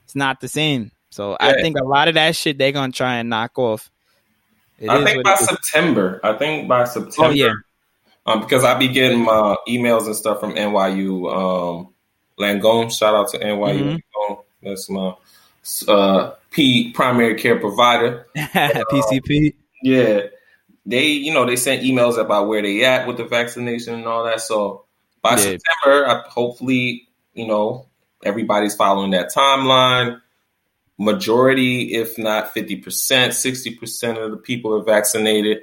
[0.10, 0.89] it's not the same.
[1.12, 3.91] So I think a lot of that shit they're gonna try and knock off.
[4.80, 5.36] It I think by.
[5.36, 6.19] September.
[6.24, 7.28] I think by September.
[7.28, 7.54] Oh yeah.
[8.26, 11.89] Um, because I be getting my emails and stuff from NYU um,
[12.39, 12.91] Langone.
[12.91, 14.02] Shout out to NYU Mhm.
[14.15, 14.43] Langone.
[14.63, 15.13] That's my
[15.88, 18.26] uh, P primary care provider.
[18.36, 19.54] PCP.
[19.84, 20.22] Yeah,
[20.88, 24.24] they you know they sent emails about where they at with the vaccination and all
[24.26, 24.41] that.
[24.41, 24.86] So
[25.22, 25.38] by Yeah.
[25.38, 27.86] September, I, hopefully you know
[28.24, 30.22] everybody's following that timeline.
[30.98, 35.60] Majority, if not fifty percent, sixty percent of the people are vaccinated,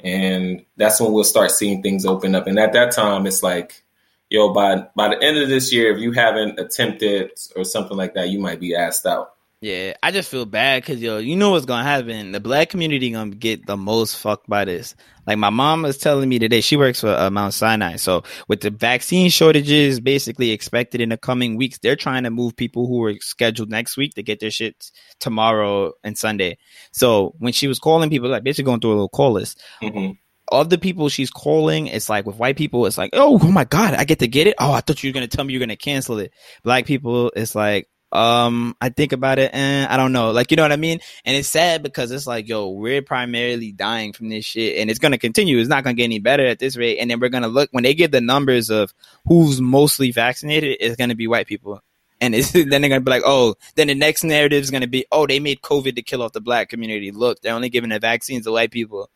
[0.00, 2.48] and that's when we'll start seeing things open up.
[2.48, 3.84] And at that time, it's like,
[4.30, 8.14] yo, by by the end of this year, if you haven't attempted or something like
[8.14, 9.34] that, you might be asked out.
[9.60, 12.32] Yeah, I just feel bad because yo, you know what's gonna happen.
[12.32, 14.94] The black community gonna get the most fucked by this.
[15.26, 17.96] Like my mom was telling me today, she works for uh, Mount Sinai.
[17.96, 22.54] So with the vaccine shortages basically expected in the coming weeks, they're trying to move
[22.56, 26.58] people who were scheduled next week to get their shit tomorrow and Sunday.
[26.92, 30.10] So when she was calling people, like basically going through a little call list, hmm
[30.52, 33.64] of the people she's calling, it's like with white people, it's like, oh, oh my
[33.64, 34.54] god, I get to get it.
[34.58, 36.32] Oh, I thought you were gonna tell me you're gonna cancel it.
[36.62, 40.56] Black people, it's like, um, I think about it, and I don't know, like you
[40.56, 41.00] know what I mean.
[41.24, 44.98] And it's sad because it's like, yo, we're primarily dying from this shit, and it's
[44.98, 45.58] gonna continue.
[45.58, 46.98] It's not gonna get any better at this rate.
[46.98, 48.94] And then we're gonna look when they give the numbers of
[49.26, 51.82] who's mostly vaccinated, it's gonna be white people.
[52.20, 55.04] And it's, then they're gonna be like, oh, then the next narrative is gonna be,
[55.10, 57.10] oh, they made COVID to kill off the black community.
[57.10, 59.10] Look, they're only giving the vaccines to white people.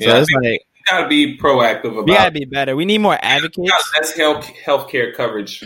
[0.00, 0.58] So Yeah, it's like you
[0.90, 2.06] gotta be proactive about.
[2.06, 2.76] we gotta be better.
[2.76, 3.70] We need more advocates.
[3.98, 5.62] Less health healthcare coverage.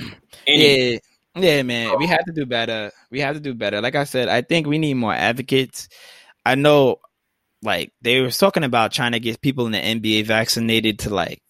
[0.47, 0.99] Any- Yeah,
[1.37, 1.99] yeah, man.
[1.99, 2.93] We have to do better.
[3.11, 3.81] We have to do better.
[3.81, 5.89] Like I said, I think we need more advocates.
[6.45, 6.97] I know,
[7.63, 11.43] like they were talking about trying to get people in the NBA vaccinated to like,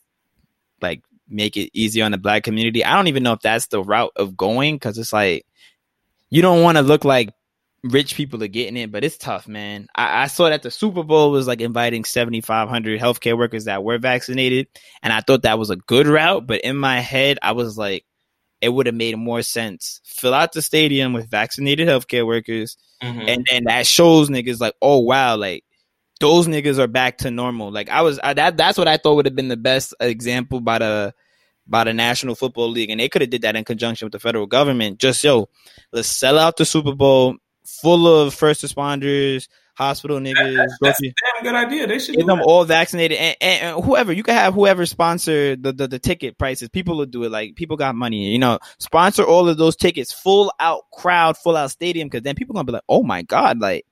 [0.80, 2.84] like make it easier on the black community.
[2.84, 5.46] I don't even know if that's the route of going because it's like
[6.30, 7.30] you don't want to look like
[7.82, 9.86] rich people are getting it, but it's tough, man.
[9.94, 13.98] I, I saw that the Super Bowl was like inviting 7,500 healthcare workers that were
[13.98, 14.68] vaccinated,
[15.02, 16.46] and I thought that was a good route.
[16.46, 18.04] But in my head, I was like,
[18.60, 20.00] it would have made more sense.
[20.04, 23.28] Fill out the stadium with vaccinated healthcare workers, Mhm.
[23.28, 25.64] and then that shows niggas like, oh wow, like
[26.20, 27.70] those niggas are back to normal.
[27.70, 30.60] Like I was, I, that that's what I thought would have been the best example
[30.60, 31.14] by the
[31.66, 34.18] by the National Football League, and they could have did that in conjunction with the
[34.20, 34.98] federal government.
[34.98, 35.48] Just yo,
[35.92, 40.56] let's sell out the Super Bowl full of first responders, hospital niggas.
[40.56, 41.86] That's, that's a damn good idea.
[41.86, 42.44] They should Get them that.
[42.44, 46.38] all vaccinated and, and, and whoever you can have whoever sponsor the, the the ticket
[46.38, 46.68] prices.
[46.68, 47.30] People will do it.
[47.30, 48.58] Like people got money, you know.
[48.78, 52.64] Sponsor all of those tickets, full out crowd, full out stadium, because then people gonna
[52.64, 53.86] be like, oh my god, like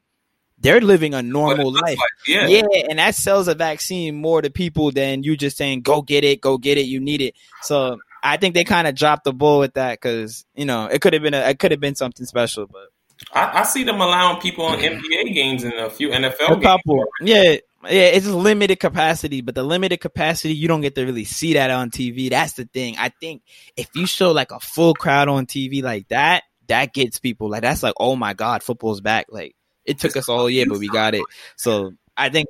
[0.58, 1.98] they're living a normal life.
[1.98, 1.98] like.
[2.26, 2.46] Yeah.
[2.46, 6.24] Yeah, and that sells a vaccine more to people than you just saying, "Go get
[6.24, 9.34] it, go get it, you need it." So I think they kind of dropped the
[9.34, 11.94] ball with that because you know it could have been a, it could have been
[11.94, 12.88] something special, but
[13.32, 16.62] I, I see them allowing people on NBA games and a few NFL a games.
[16.62, 21.04] couple, yeah, yeah, it's just limited capacity, but the limited capacity you don't get to
[21.04, 22.30] really see that on TV.
[22.30, 22.96] That's the thing.
[22.98, 23.42] I think
[23.76, 27.62] if you show like a full crowd on TV like that, that gets people like
[27.62, 29.26] that's like, oh my god, football's back.
[29.28, 31.24] Like it took us all year, but we got it.
[31.56, 32.48] So I think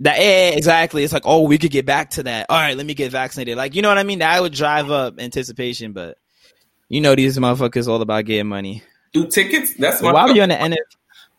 [0.00, 1.04] that yeah, exactly.
[1.04, 2.46] It's like, oh, we could get back to that.
[2.48, 3.56] All right, let me get vaccinated.
[3.56, 4.18] Like, you know what I mean?
[4.18, 6.18] That would drive up anticipation, but
[6.88, 8.82] you know these motherfuckers all about getting money.
[9.14, 9.74] Do tickets?
[9.74, 10.12] That's my.
[10.12, 10.76] Why are you on the NFL?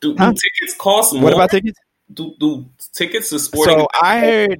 [0.02, 1.24] do, do tickets cost more?
[1.24, 1.78] What about tickets?
[2.14, 3.80] do, do tickets to sporting?
[3.80, 4.58] So I heard?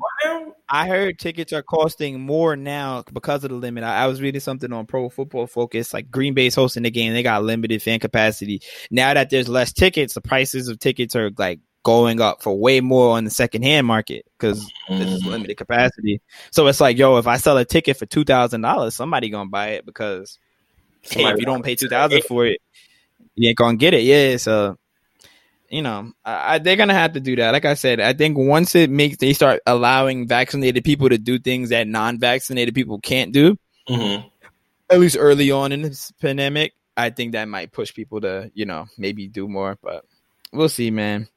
[0.68, 3.84] I heard tickets are costing more now because of the limit.
[3.84, 7.14] I, I was reading something on Pro Football Focus, like Green Bay's hosting the game.
[7.14, 8.62] They got limited fan capacity.
[8.90, 12.82] Now that there's less tickets, the prices of tickets are like going up for way
[12.82, 15.28] more on the secondhand market because there's Mm.
[15.28, 16.20] limited capacity.
[16.50, 19.50] So it's like, yo, if I sell a ticket for two thousand dollars, somebody gonna
[19.50, 20.40] buy it because
[21.04, 21.90] hey, if you don't pay two
[22.28, 22.60] for it,
[23.36, 24.04] you ain't gonna get it.
[24.04, 24.78] Yeah, so
[25.70, 27.52] you know, I, they're gonna have to do that.
[27.52, 31.40] Like I said, I think once it makes they start allowing vaccinated people to do
[31.40, 33.58] things that non-vaccinated people can't do,
[33.90, 34.30] Mhm.
[34.90, 38.66] at least early on in this pandemic, I think that might push people to, you
[38.66, 39.78] know, maybe do more.
[39.82, 40.06] But
[40.54, 41.28] we'll see, man.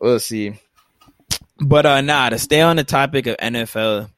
[0.00, 0.54] We'll see.
[1.58, 4.10] But uh nah, to stay on the topic of NFL,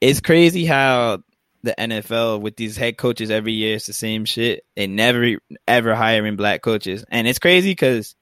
[0.00, 1.22] it's crazy how
[1.62, 4.64] the NFL with these head coaches every year it's the same shit.
[4.76, 7.04] They never ever hiring black coaches.
[7.10, 8.14] And it's crazy because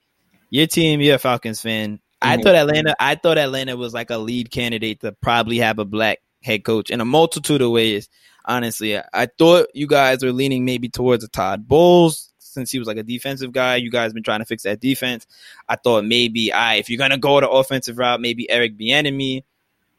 [0.51, 2.01] your team, you're a Falcons fan.
[2.23, 2.43] I Mhm.
[2.43, 6.21] thought Atlanta I thought Atlanta was like a lead candidate to probably have a black
[6.43, 8.09] head coach in a multitude of ways.
[8.47, 12.79] Honestly, I, I thought you guys were leaning maybe towards a Todd Bowles since he
[12.79, 13.77] was like a defensive guy.
[13.77, 15.27] You guys been trying to fix that defense.
[15.69, 19.43] I thought maybe I if you're gonna go the offensive route, maybe Eric Bieniemy,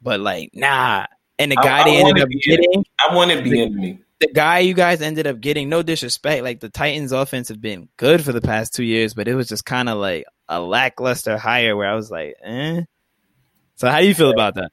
[0.01, 1.05] but like nah.
[1.39, 3.99] And the guy I they ended up getting, I want to be in me.
[4.19, 7.89] the guy you guys ended up getting, no disrespect, like the Titans offense have been
[7.97, 11.37] good for the past two years, but it was just kind of like a lackluster
[11.37, 12.81] hire where I was like, eh.
[13.75, 14.71] So how do you feel about that?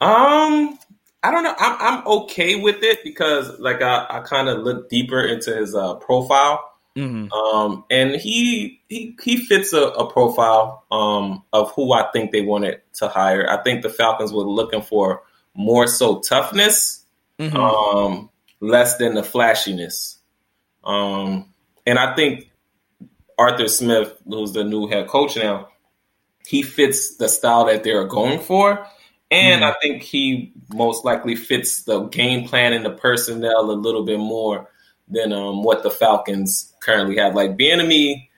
[0.00, 0.76] Um,
[1.22, 1.54] I don't know.
[1.56, 5.74] I'm I'm okay with it because like I, I kind of looked deeper into his
[5.74, 6.70] uh, profile.
[6.96, 7.32] Mm-hmm.
[7.32, 12.42] Um, and he he he fits a, a profile um of who I think they
[12.42, 13.48] wanted to hire.
[13.48, 15.22] I think the Falcons were looking for
[15.54, 17.00] more so toughness,
[17.38, 17.56] Mm-hmm.
[17.56, 20.18] um, less than the flashiness.
[20.84, 21.52] Um,
[21.84, 22.50] and I think
[23.36, 25.68] Arthur Smith, who's the new head coach now,
[26.46, 28.86] he fits the style that they're going for.
[29.30, 29.70] And Mhm.
[29.72, 34.18] I think he most likely fits the game plan and the personnel a little bit
[34.20, 34.70] more
[35.08, 37.34] than um, what the Falcons currently have.
[37.34, 38.28] Like Bieniemy,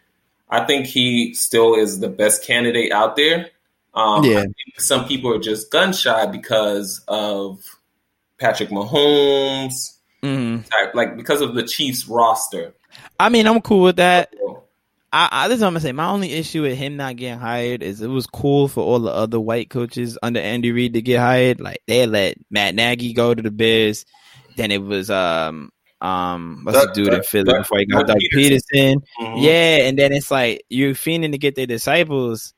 [0.48, 3.50] I think he still is the best candidate out there.
[3.96, 4.44] Um, Yeah.
[4.78, 7.58] Some people are just gun shy because of
[8.38, 10.62] Patrick Mahomes, Mm-hmm.
[10.62, 12.74] type, like because of the Chiefs roster.
[13.20, 14.32] I mean, I'm cool with that.
[15.12, 15.92] I, I this is what I'm gonna say.
[15.92, 19.10] My only issue with him not getting hired is it was cool for all the
[19.12, 21.60] other white coaches under Andy Reid to get hired.
[21.60, 24.04] Like they let Matt Nagy go to the Bears.
[24.56, 27.86] Then it was um um what's Doug- the dude in Doug- Philly Doug- before he
[27.86, 28.60] got Doug Pederson.
[28.74, 29.02] Pederson.
[29.20, 29.42] Mhm.
[29.42, 32.52] Yeah, and then it's like you're fiending to get their disciples.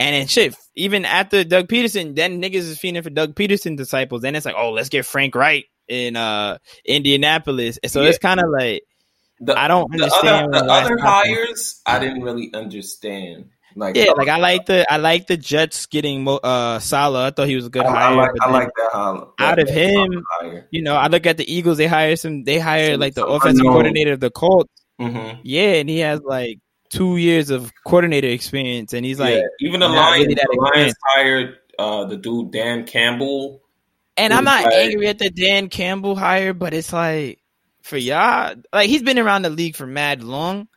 [0.00, 4.22] And then shit, even after Doug Pederson, then niggas is fiending for Doug Pederson disciples.
[4.22, 7.78] Then it's like, oh, let's get Frank Reich in uh Indianapolis.
[7.82, 8.08] And so Yeah.
[8.10, 8.82] it's kind of like
[9.40, 11.80] The, I don't the understand other, the other hires.
[11.86, 13.46] I didn't really understand.
[13.76, 17.26] Like Yeah, like I like the I like the Jets getting uh Salah.
[17.26, 18.16] I thought he was a good I, I hire.
[18.16, 19.26] like I like that hire.
[19.38, 20.24] out of him,
[20.70, 21.78] you know, I look at the Eagles.
[21.78, 22.44] They hire some.
[22.44, 24.72] They hired like the offensive coordinator of the Colts.
[25.00, 25.40] Mhm.
[25.44, 26.58] Yeah, and he has like
[26.90, 30.94] two years of coordinator experience, and he's like, yeah, even the Lions, really the Lions
[31.04, 33.60] hired uh, the dude Dan Campbell.
[34.16, 37.40] and I'm not Like- angry at the Dan Campbell hire, but it's like
[37.82, 40.68] for y'all, like he's been around the league for mad long.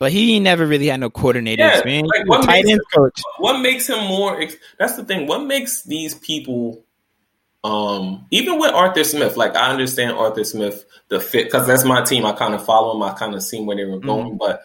[0.00, 2.08] but he never really had no coordinator Yeah, experience.
[2.16, 3.20] like, what tight makes coach.
[3.38, 6.84] what makes him more ex- that's the thing what makes these people
[7.64, 12.00] um even with arthur smith like i understand arthur smith the fit because that's my
[12.02, 14.62] team i kind of follow him i kind of seen where they were going but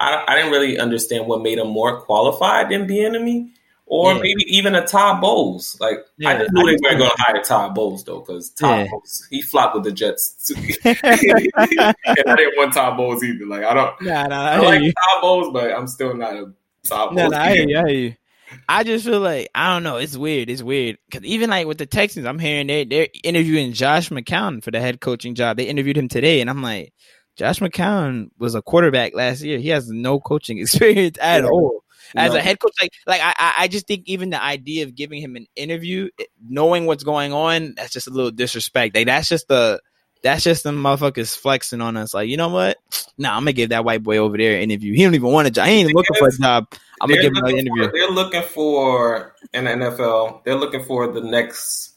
[0.00, 3.50] I, I didn't really understand what made him more qualified than Bieniemy
[3.86, 4.20] or Yeah.
[4.22, 5.76] maybe even a Todd Bowles.
[5.80, 8.50] Like I Yeah, just knew I they weren't going to hire Todd Bowles though, because
[8.50, 8.86] Todd Yeah.
[8.90, 10.50] Bowles he flopped with the Jets,
[10.84, 13.46] and I didn't want Todd Bowles either.
[13.46, 14.92] Like I don't, Nah, nah, I, I, like you.
[14.92, 16.52] Todd Bowles, but I'm still not a
[16.84, 17.32] Todd No, Bowles.
[17.32, 17.76] no, I hear you.
[17.78, 18.14] I hear you.
[18.68, 19.96] I just feel like I don't know.
[19.98, 20.48] It's weird.
[20.50, 24.62] It's weird because even like with the Texans, I'm hearing they they're interviewing Josh McCown
[24.62, 25.56] for the head coaching job.
[25.56, 26.92] They interviewed him today, and I'm like,
[27.36, 29.58] Josh McCown was a quarterback last year.
[29.58, 31.48] He has no coaching experience at Yeah.
[31.48, 31.84] all.
[32.16, 32.38] As No.
[32.38, 35.22] a head coach, like like I I- I just think even the idea of giving
[35.22, 36.08] him an interview,
[36.48, 38.96] knowing what's going on, that's just a little disrespect.
[38.96, 39.80] Like that's just the
[40.22, 42.12] that's just the motherfuckers flexing on us.
[42.12, 42.78] Like you know what?
[43.16, 44.92] Nah, I'm gonna give that white boy over there an interview.
[44.92, 45.66] He don't even want a job.
[45.68, 46.66] He ain't even looking for a job.
[47.00, 47.84] I'm gonna give him an interview.
[47.84, 50.42] For, they're looking for an the NFL.
[50.44, 51.94] They're looking for the next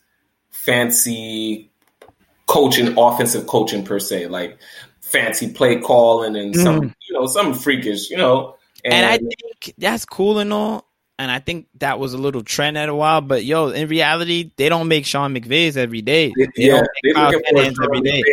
[0.52, 1.72] fancy
[2.46, 4.58] coaching, offensive coaching per se, like
[5.13, 8.56] fancy play calling and some, you know, some freakish, you know.
[8.84, 8.91] Mm-hmm.
[8.91, 10.89] And I think that's cool and all.
[11.19, 13.21] And I think that was a little trend at a while.
[13.21, 16.34] But yo, in reality, they don't make Sean McVays every day.
[16.36, 18.23] They yeah, don't make Kyle looking for Shanahan's every day.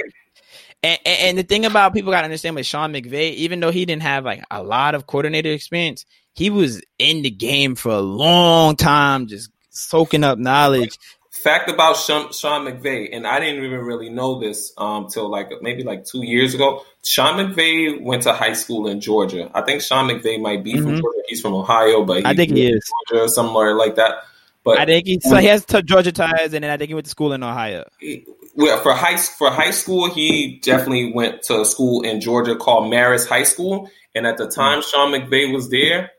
[0.82, 3.70] And, and, and the thing about people got to understand with Sean McVay, even though
[3.70, 7.92] he didn't have like a lot of coordinator experience, he was in the game for
[7.92, 10.96] a long time, just soaking up knowledge.
[11.30, 15.50] Fact about Sean, Sean McVay, and I didn't even really know this um, till like
[15.62, 16.84] maybe like two years ago.
[17.04, 19.48] Sean McVay went to high school in Georgia.
[19.54, 21.00] I think Sean McVay might be from Mhm.
[21.00, 21.20] Georgia.
[21.28, 22.92] He's from Ohio, but I think he grew up in is.
[23.08, 24.24] Georgia, somewhere like that.
[24.64, 26.94] But I think he so he has t- Georgia ties, and then I think he
[26.94, 27.84] went to school in Ohio.
[28.00, 32.56] he- well, for high for high school, he definitely went to a school in Georgia
[32.56, 33.88] called Marist High School.
[34.16, 34.54] And at the Mm.
[34.54, 36.10] time Sean McVay was there,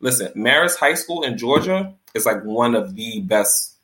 [0.00, 3.76] listen, Marist High School in Georgia is like one of the best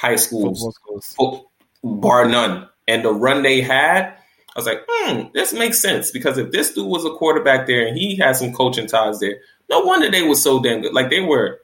[0.00, 1.44] high schools, schools.
[1.84, 2.68] bar none.
[2.88, 4.14] And the run they had, I
[4.56, 7.96] was like, hmm, this makes sense because if this dude was a quarterback there and
[7.96, 9.36] he had some coaching ties there,
[9.68, 10.94] no wonder they were so damn good.
[10.94, 11.60] Like they were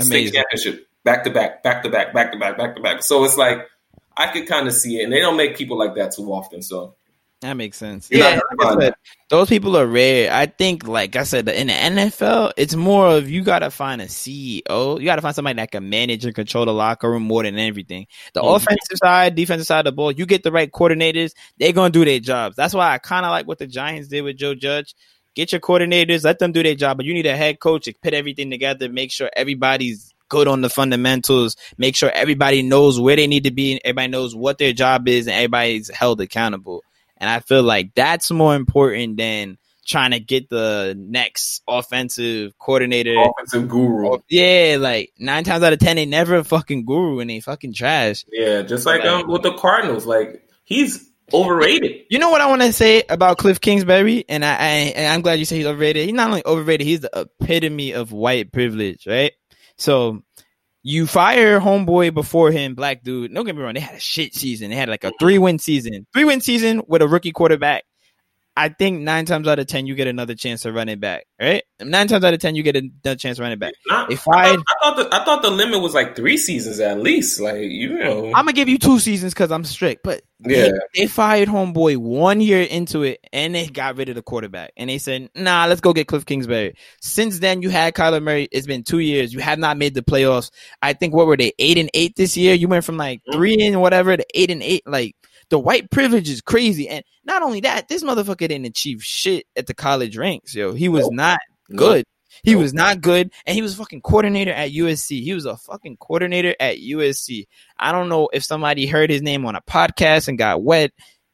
[0.00, 3.02] state championship back to back, back to back, back to back, back to back.
[3.02, 3.66] So it's like
[4.16, 6.62] I could kind of see it, and they don't make people like that too often.
[6.62, 6.94] So
[7.46, 8.10] That makes sense.
[8.10, 8.94] You're Yeah, like I said,
[9.28, 10.32] those people are rare.
[10.32, 14.02] I think, like I said, in the NFL, it's more of you got to find
[14.02, 14.98] a CEO.
[14.98, 17.56] You got to find somebody that can manage and control the locker room more than
[17.56, 18.08] everything.
[18.34, 18.56] The Mhm.
[18.56, 22.04] offensive side, defensive side of the ball, you get the right coordinators, they're gonna do
[22.04, 22.56] their jobs.
[22.56, 24.96] That's why I kind of like what the Giants did with Joe Judge.
[25.36, 27.94] Get your coordinators, let them do their job, but you need a head coach to
[28.02, 33.14] put everything together, make sure everybody's good on the fundamentals, make sure everybody knows where
[33.14, 36.82] they need to be, and everybody knows what their job is, and everybody's held accountable.
[37.18, 43.14] And I feel like that's more important than trying to get the next offensive coordinator.
[43.16, 47.30] offensive guru, Yeah, like nine times out of ten, they never a fucking guru and
[47.30, 48.24] they fucking trash.
[48.32, 52.02] yeah, just like um, with the Cardinals, like he's overrated.
[52.10, 55.22] You know what I want to say about Cliff Kingsbury, and I, I and I'm
[55.22, 56.04] glad you say he's overrated.
[56.04, 59.32] He's not only overrated, he's the epitome of white privilege, right?
[59.78, 60.22] So
[60.86, 63.34] you fire homeboy before him, black dude.
[63.34, 64.70] Don't get me wrong, they had a shit season.
[64.70, 67.82] They had like a three win season, three win season with a rookie quarterback.
[68.58, 71.26] I think nine times out of ten you get another chance to run it back,
[71.38, 71.62] right?
[71.78, 73.74] Nine times out of ten you get another chance to run it back.
[73.86, 76.38] Not, If I, I- thought, I thought the I thought the limit was like three
[76.38, 77.38] seasons at least.
[77.38, 80.68] Like you know, I'm gonna give you two seasons because I'm strict, but Yeah.
[80.94, 84.72] they, they fired homeboy one year into it and they got rid of the quarterback
[84.78, 88.48] and they said, "Nah, let's go get Cliff Kingsbury." Since then, you had Kyler Murray.
[88.52, 89.34] It's been two years.
[89.34, 90.50] You have not made the playoffs.
[90.80, 92.54] I think what were they eight and eight this year?
[92.54, 93.34] You went from like Mhm.
[93.34, 94.82] three and whatever to eight and eight.
[94.86, 95.14] Like
[95.50, 99.66] the white privilege is crazy, and not only that, this motherfucker didn't achieve shit at
[99.66, 100.54] the college ranks.
[100.54, 101.12] Yo, he was Nope.
[101.14, 101.38] not
[101.74, 102.04] good.
[102.42, 102.62] He Nope.
[102.62, 105.22] was not good, and he was a fucking coordinator at USC.
[105.22, 107.46] He was a fucking coordinator at USC.
[107.78, 110.92] I don't know if somebody heard his name on a podcast and got wet.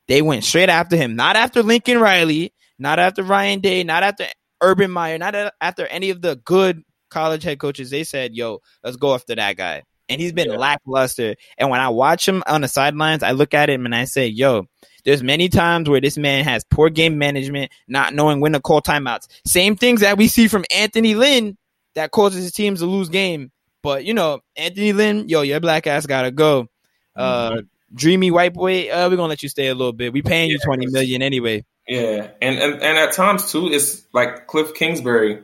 [0.08, 4.26] They went straight after him, not after Lincoln Riley, not after Ryan Day, not after
[4.60, 7.90] Urban Meyer, not after any of the good college head coaches.
[7.90, 9.82] They said, "Yo, let's go after that guy."
[10.12, 10.56] And he's been Yeah.
[10.56, 11.34] lackluster.
[11.58, 14.26] And when I watch him on the sidelines, I look at him and I say,
[14.26, 14.66] "Yo,
[15.04, 18.80] there's many times where this man has poor game management, not knowing when to call
[18.80, 19.26] timeouts.
[19.46, 21.56] Same things that we see from Anthony Lynn
[21.94, 23.50] that causes his teams to lose game.
[23.82, 26.68] But you know, Anthony Lynn, yo, your black ass gotta go.
[27.16, 27.62] Uh,
[27.94, 30.12] dreamy white boy, uh, we're gonna let you stay a little bit.
[30.12, 31.64] We paying you Yeah, twenty 'cause- million anyway.
[31.88, 35.40] Yeah, and, and and at times too, it's like Cliff Kingsbury.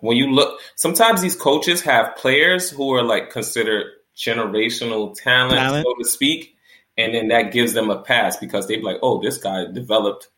[0.00, 3.86] When you look, sometimes these coaches have players who are like considered
[4.18, 5.86] generational talent, Talent.
[5.86, 6.56] so to speak,
[6.96, 10.28] and then that gives them a pass because they be like, "Oh, this guy developed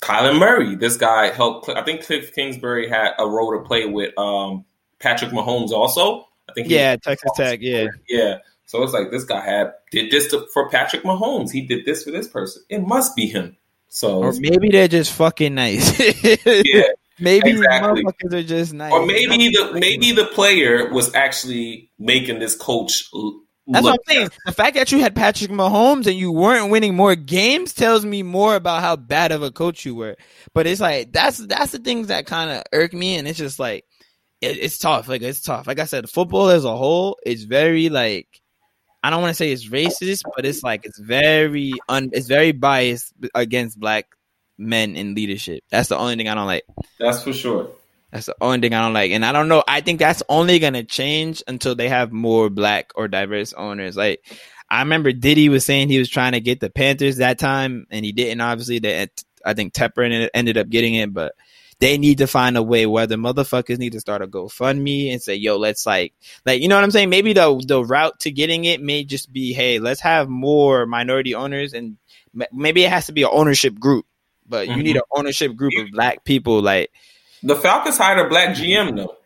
[0.00, 1.68] Kyler Murray, this guy helped.
[1.68, 4.64] I think Cliff Kingsbury had a role to play with um,
[4.98, 6.26] Patrick Mahomes also.
[6.48, 6.68] I think.
[6.68, 7.60] Yeah, Texas Tech.
[7.62, 8.38] Yeah, yeah.
[8.64, 11.50] So it's like this guy had did this to, for Patrick Mahomes.
[11.50, 12.62] He did this for this person.
[12.68, 13.56] It must be him.
[13.88, 15.98] So or maybe they're just fucking nice.
[16.46, 16.84] yeah,
[17.20, 18.04] maybe Exactly.
[18.04, 18.92] motherfuckers are just nice.
[18.92, 23.08] or maybe the maybe the player was actually making this coach.
[23.66, 24.30] That's look what I'm saying.
[24.46, 28.22] The fact that you had Patrick Mahomes and you weren't winning more games tells me
[28.22, 30.16] more about how bad of a coach you were.
[30.54, 33.58] But it's like that's that's the things that kind of irk me, and it's just
[33.60, 33.84] like
[34.40, 35.08] it, it's tough.
[35.08, 35.66] Like it's tough.
[35.66, 38.26] Like I said, football as a whole is very like
[39.02, 42.52] I don't want to say it's racist, but it's like it's very un it's very
[42.52, 44.06] biased against black
[44.60, 45.64] men in leadership.
[45.70, 46.64] That's the only thing I don't like.
[46.98, 47.70] That's for sure.
[48.12, 49.12] That's the only thing I don't like.
[49.12, 49.62] And I don't know.
[49.66, 53.96] I think that's only gonna change until they have more black or diverse owners.
[53.96, 54.22] Like
[54.68, 58.04] I remember Diddy was saying he was trying to get the Panthers that time, and
[58.04, 58.40] he didn't.
[58.40, 59.08] Obviously, they
[59.44, 61.34] I think Tepper ended- ended up getting it, but
[61.78, 65.22] they need to find a way where the motherfuckers need to start a GoFundMe and
[65.22, 66.12] say, "Yo, let's like,
[66.44, 67.08] like you know what I'm saying?
[67.08, 71.34] Maybe the the route to getting it may just be, hey, let's have more minority
[71.34, 71.96] owners, and
[72.52, 74.04] maybe it has to be an ownership group,
[74.50, 74.82] but you Mhm.
[74.82, 76.90] need an ownership group of black people, like."
[77.42, 79.16] The Falcons hired a black GM though.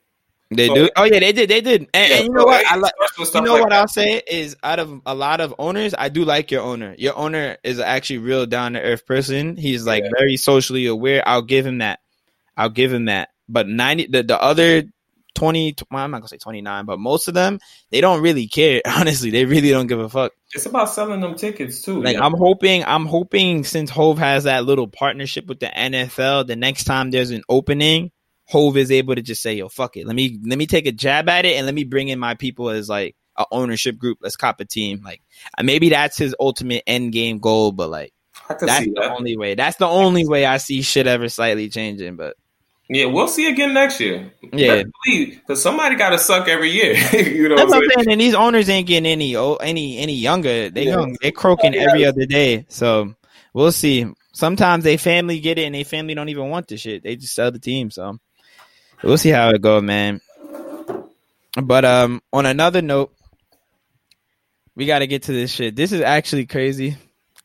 [0.50, 0.90] They So- do.
[0.96, 1.48] Oh yeah, they did.
[1.50, 1.88] They did.
[1.94, 2.64] And, Yeah, and you know what?
[2.66, 2.92] I like.
[3.18, 3.80] You know like what that.
[3.80, 6.94] I'll say is, out of a lot of owners, I do like your owner.
[6.98, 9.56] Your owner is actually real down to earth person.
[9.56, 10.10] He's like Yeah.
[10.16, 11.26] very socially aware.
[11.26, 12.00] I'll give him that.
[12.56, 13.30] I'll give him that.
[13.48, 14.84] But ninety, the the other
[15.34, 17.58] twenty, well, I'm not gonna say twenty nine, but most of them,
[17.90, 18.80] they don't really care.
[18.86, 20.32] Honestly, they really don't give a fuck.
[20.54, 22.02] It's about selling them tickets too.
[22.02, 22.24] Like yeah.
[22.24, 26.84] I'm hoping, I'm hoping since Hove has that little partnership with the NFL, the next
[26.84, 28.12] time there's an opening,
[28.48, 30.06] Hove is able to just say, "Yo, fuck it.
[30.06, 32.34] Let me let me take a jab at it, and let me bring in my
[32.34, 34.18] people as like a ownership group.
[34.20, 35.02] Let's cop a team.
[35.04, 35.22] Like
[35.58, 38.12] uh, maybe that's his ultimate end game goal, but like
[38.48, 39.54] I can that's the only way.
[39.54, 42.16] That's the only way I see shit ever slightly changing.
[42.16, 42.36] But
[42.88, 44.30] Yeah, we'll see again next year.
[44.52, 46.94] yeah, because somebody got to suck every year.
[47.12, 47.90] you know, that's what I'm saying?
[48.04, 48.12] saying.
[48.12, 50.68] And these owners ain't getting any any any younger.
[50.68, 50.96] They Yeah.
[50.98, 51.16] young.
[51.22, 51.86] They croaking Yeah.
[51.88, 52.66] every other day.
[52.68, 53.14] So
[53.54, 54.06] we'll see.
[54.32, 57.02] Sometimes they family get it, and they family don't even want the shit.
[57.02, 57.90] They just sell the team.
[57.90, 58.18] So
[59.02, 60.20] we'll see how it go, man.
[61.62, 63.14] But um, on another note,
[64.76, 65.76] we got to get to this shit.
[65.76, 66.96] This is actually crazy.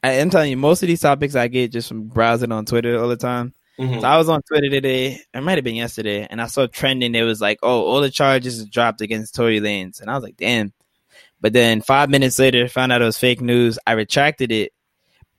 [0.03, 2.99] I am telling you, most of these topics I get just from browsing on Twitter
[2.99, 3.53] all the time.
[3.79, 4.01] Mhm.
[4.01, 5.21] So I was on Twitter today.
[5.33, 7.15] It might have been yesterday, and I saw trending.
[7.15, 10.37] It was like, "Oh, all the charges dropped against Tory Lanez," and I was like,
[10.37, 10.73] "Damn."
[11.41, 13.79] But then five minutes later, found out it was fake news.
[13.87, 14.73] I retracted it,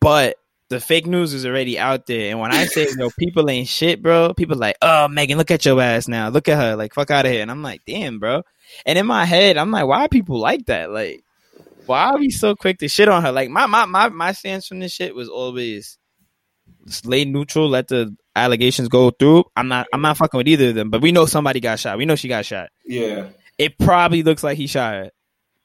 [0.00, 0.36] but
[0.70, 2.30] the fake news is already out there.
[2.30, 5.64] And when I say, "Yo, people ain't shit, bro," people like, "Oh, Megan, look at
[5.66, 6.28] your ass now.
[6.30, 6.76] Look at her.
[6.76, 8.42] Like, fuck out of here." And I'm like, "Damn, bro."
[8.86, 10.90] And in my head, I'm like, "Why are people like that?
[10.90, 11.24] Like,
[11.86, 14.66] why are we so quick to shit on her?" Like, my my my my stance
[14.66, 15.98] from this shit was always
[17.04, 19.44] lay neutral, let the allegations go through.
[19.56, 21.98] I'm not I'm not fucking with either of them, but we know somebody got shot.
[21.98, 22.68] We know she got shot.
[22.84, 23.28] Yeah,
[23.58, 25.10] It probably looks like he shot her.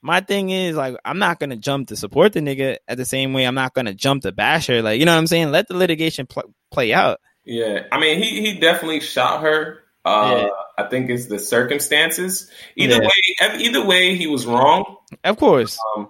[0.01, 3.33] My thing is like I'm not gonna jump to support the nigga at the same
[3.33, 4.81] way I'm not gonna jump to bash her.
[4.81, 5.51] Like you know what I'm saying?
[5.51, 7.19] Let the litigation pl- play out.
[7.43, 7.83] yeah.
[7.91, 9.79] I mean, he he definitely shot her.
[10.03, 10.47] Uh, Yeah.
[10.77, 12.51] I think it's the circumstances.
[12.75, 12.99] Either Yeah.
[13.49, 14.97] way, either way, he was wrong.
[15.23, 15.79] Of course.
[15.95, 16.09] Um,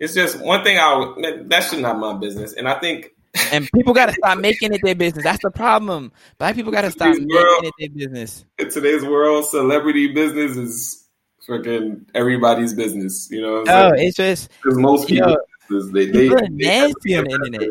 [0.00, 0.78] it's just one thing.
[0.78, 3.10] I would, that should not my business, and I think
[3.52, 5.24] And people gotta stop making it their business.
[5.24, 6.12] That's the problem.
[6.38, 8.44] Black people gotta stop Today's making world- it their business.
[8.58, 11.04] in today's world, celebrity business is
[11.48, 13.28] freaking everybody's business.
[13.30, 14.08] You know, I'm Oh, saying?
[14.08, 15.28] it's just 'Cause most people,
[15.70, 17.68] know, they they, people are they nasty on the internet.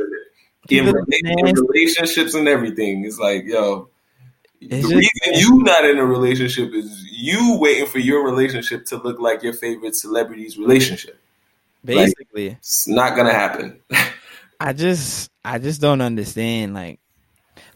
[0.70, 3.06] in, in relationships and everything.
[3.06, 3.90] It's like, yo,
[4.62, 8.86] It's the just- reason you not in a relationship is you waiting for your relationship
[8.88, 11.18] to look like your favorite celebrity's relationship.
[11.86, 12.48] basically.
[12.48, 13.80] It's not gonna happen.
[14.60, 16.74] I just I just don't understand.
[16.74, 17.00] Like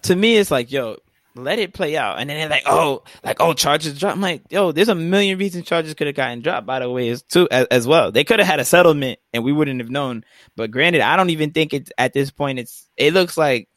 [0.03, 0.97] to me, it's like, yo,
[1.35, 2.19] let it play out.
[2.19, 4.15] And then they're like, oh, like oh, charges dropped.
[4.15, 6.67] I'm like, yo, there's a million reasons charges could have gotten dropped.
[6.67, 8.11] By the way, as too as, as well.
[8.11, 10.23] They could have had a settlement, and we wouldn't have known.
[10.55, 12.59] But granted, I don't even think it's at this point.
[12.59, 13.69] It's it looks like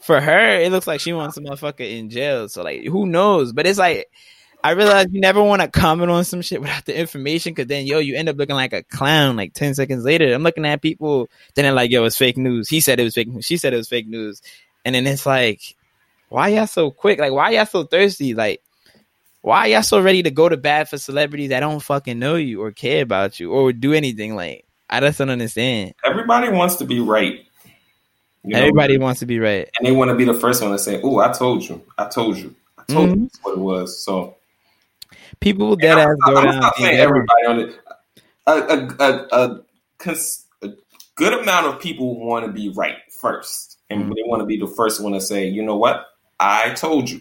[0.00, 2.48] for her, it looks like she wants a motherfucker in jail.
[2.48, 3.52] So like, who knows?
[3.52, 4.08] But it's like.
[4.64, 7.86] I realize you never want to comment on some shit without the information because then,
[7.86, 10.32] yo, you end up looking like a clown like 10 seconds later.
[10.32, 12.68] I'm looking at people, then they're like, yo, it's fake news.
[12.68, 13.44] He said it was fake news.
[13.44, 14.40] She said it was fake news.
[14.84, 15.60] And then it's like,
[16.28, 17.18] why y'all so quick?
[17.18, 18.34] Like, why y'all so thirsty?
[18.34, 18.62] Like,
[19.40, 22.62] why y'all so ready to go to bat for celebrities that don't fucking know you
[22.62, 24.36] or care about you or do anything?
[24.36, 25.94] Like, I just don't understand.
[26.04, 27.44] Everybody wants to be right.
[28.44, 28.58] You know?
[28.60, 29.68] Everybody wants to be right.
[29.78, 32.06] and they want to be the first one to say, "Oh, I told you, I
[32.08, 33.16] told you, I told Mhm.
[33.16, 34.36] you what it was." So
[35.40, 36.60] People dead I'm, ass go I'm down.
[36.60, 37.80] not saying everybody on it.
[38.46, 39.60] A, a, a, a,
[39.98, 40.70] cons- a
[41.14, 44.10] good amount of people want to be right first, and mm-hmm.
[44.10, 46.06] they want to be the first one to say, you know what,
[46.38, 47.20] I told you.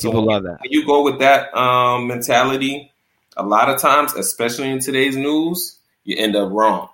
[0.00, 0.58] People so love that.
[0.64, 2.92] You go with that um, mentality,
[3.36, 6.88] a lot of times, especially in today's news, you end up wrong.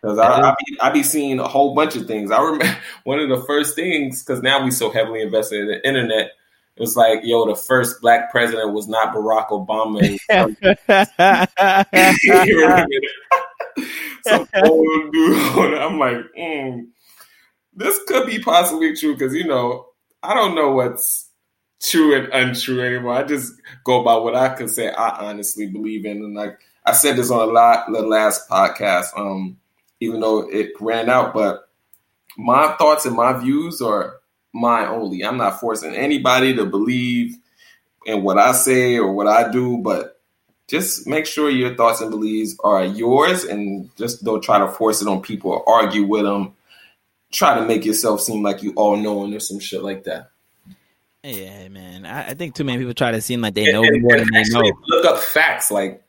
[0.00, 2.30] Because I, I, be, I be seeing a whole bunch of things.
[2.30, 5.86] I remember one of the first things, because now we so heavily invested in the
[5.86, 6.32] internet,
[6.76, 10.18] it was like, yo, the first black president was not Barack Obama.
[14.64, 15.74] Old dude.
[15.74, 16.86] I'm like, mm,
[17.74, 19.86] this could be possibly true because you know
[20.22, 21.30] I don't know what's
[21.82, 23.14] true and untrue anymore.
[23.14, 23.54] I just
[23.84, 27.30] go by what I can say I honestly believe in, and like I said this
[27.30, 29.06] on a lot the last podcast.
[29.16, 29.58] Um,
[30.00, 31.70] even though it ran out, but
[32.36, 34.20] my thoughts and my views are
[34.56, 35.24] mine only.
[35.24, 37.36] I'm not forcing anybody to believe
[38.06, 40.20] in what I say or what I do, but
[40.68, 45.02] just make sure your thoughts and beliefs are yours and just don't try to force
[45.02, 46.54] it on people or argue with them.
[47.30, 50.30] Try to make yourself seem like you all knowing or some shit like that.
[51.22, 52.06] Yeah, man.
[52.06, 54.28] I, I think too many people try to seem like they know and, more than
[54.32, 54.62] they know.
[54.88, 56.02] Look up facts, like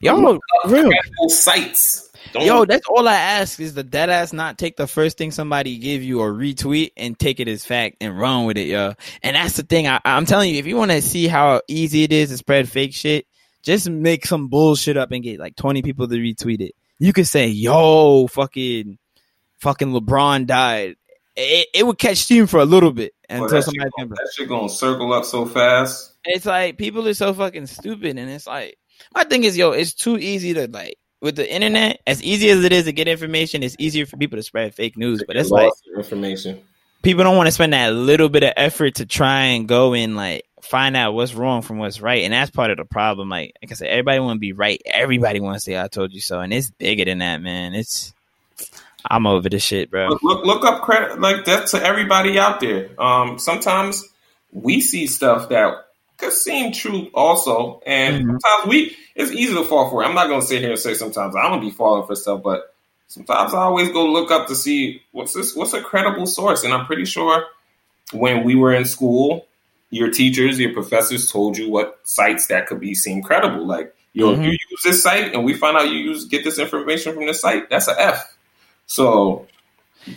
[0.00, 0.90] y'all look real
[1.28, 2.09] sites.
[2.32, 5.32] Don't Yo, that's all I ask is the dead ass not take the first thing
[5.32, 8.94] somebody give you or retweet and take it as fact and run with it, yo.
[9.22, 9.88] And that's the thing.
[9.88, 12.68] I, am telling you, if you want to see how easy it is to spread
[12.68, 13.26] fake shit,
[13.62, 16.74] just make some bullshit up and get like 20 people to retweet it.
[16.98, 18.98] You could say, yo, fucking,
[19.58, 20.96] fucking LeBron died.
[21.36, 23.90] It, it would catch steam for a little bit until well, somebody.
[23.98, 26.14] Shit, that shit gonna circle up so fast.
[26.24, 28.76] It's like people are so fucking stupid, and it's like
[29.14, 32.64] my thing is, yo, it's too easy to like with the internet, as easy as
[32.64, 35.22] it is to get information, it's easier for people to spread fake news.
[35.26, 36.62] But it's like information.
[37.02, 40.16] People don't want to spend that little bit of effort to try and go and
[40.16, 43.28] like find out what's wrong from what's right, and that's part of the problem.
[43.28, 44.80] Like, like I said, everybody want to be right.
[44.84, 47.74] Everybody wants to say "I told you so," and it's bigger than that, man.
[47.74, 48.12] It's
[49.08, 50.08] I'm over this shit, bro.
[50.08, 52.90] Look, look, look up credit like that to everybody out there.
[52.98, 54.04] Um, sometimes
[54.52, 55.86] we see stuff that
[56.20, 57.82] could seem true also.
[57.86, 58.36] And mm-hmm.
[58.38, 60.06] sometimes we it's easy to fall for it.
[60.06, 62.74] I'm not gonna sit here and say sometimes I'm gonna be falling for stuff, but
[63.08, 66.64] sometimes I always go look up to see what's this what's a credible source.
[66.64, 67.46] And I'm pretty sure
[68.12, 69.46] when we were in school,
[69.90, 73.66] your teachers, your professors told you what sites that could be seem credible.
[73.66, 74.42] Like, yo, mm-hmm.
[74.42, 77.40] you use this site and we find out you use get this information from this
[77.40, 78.36] site, that's a F.
[78.86, 79.46] So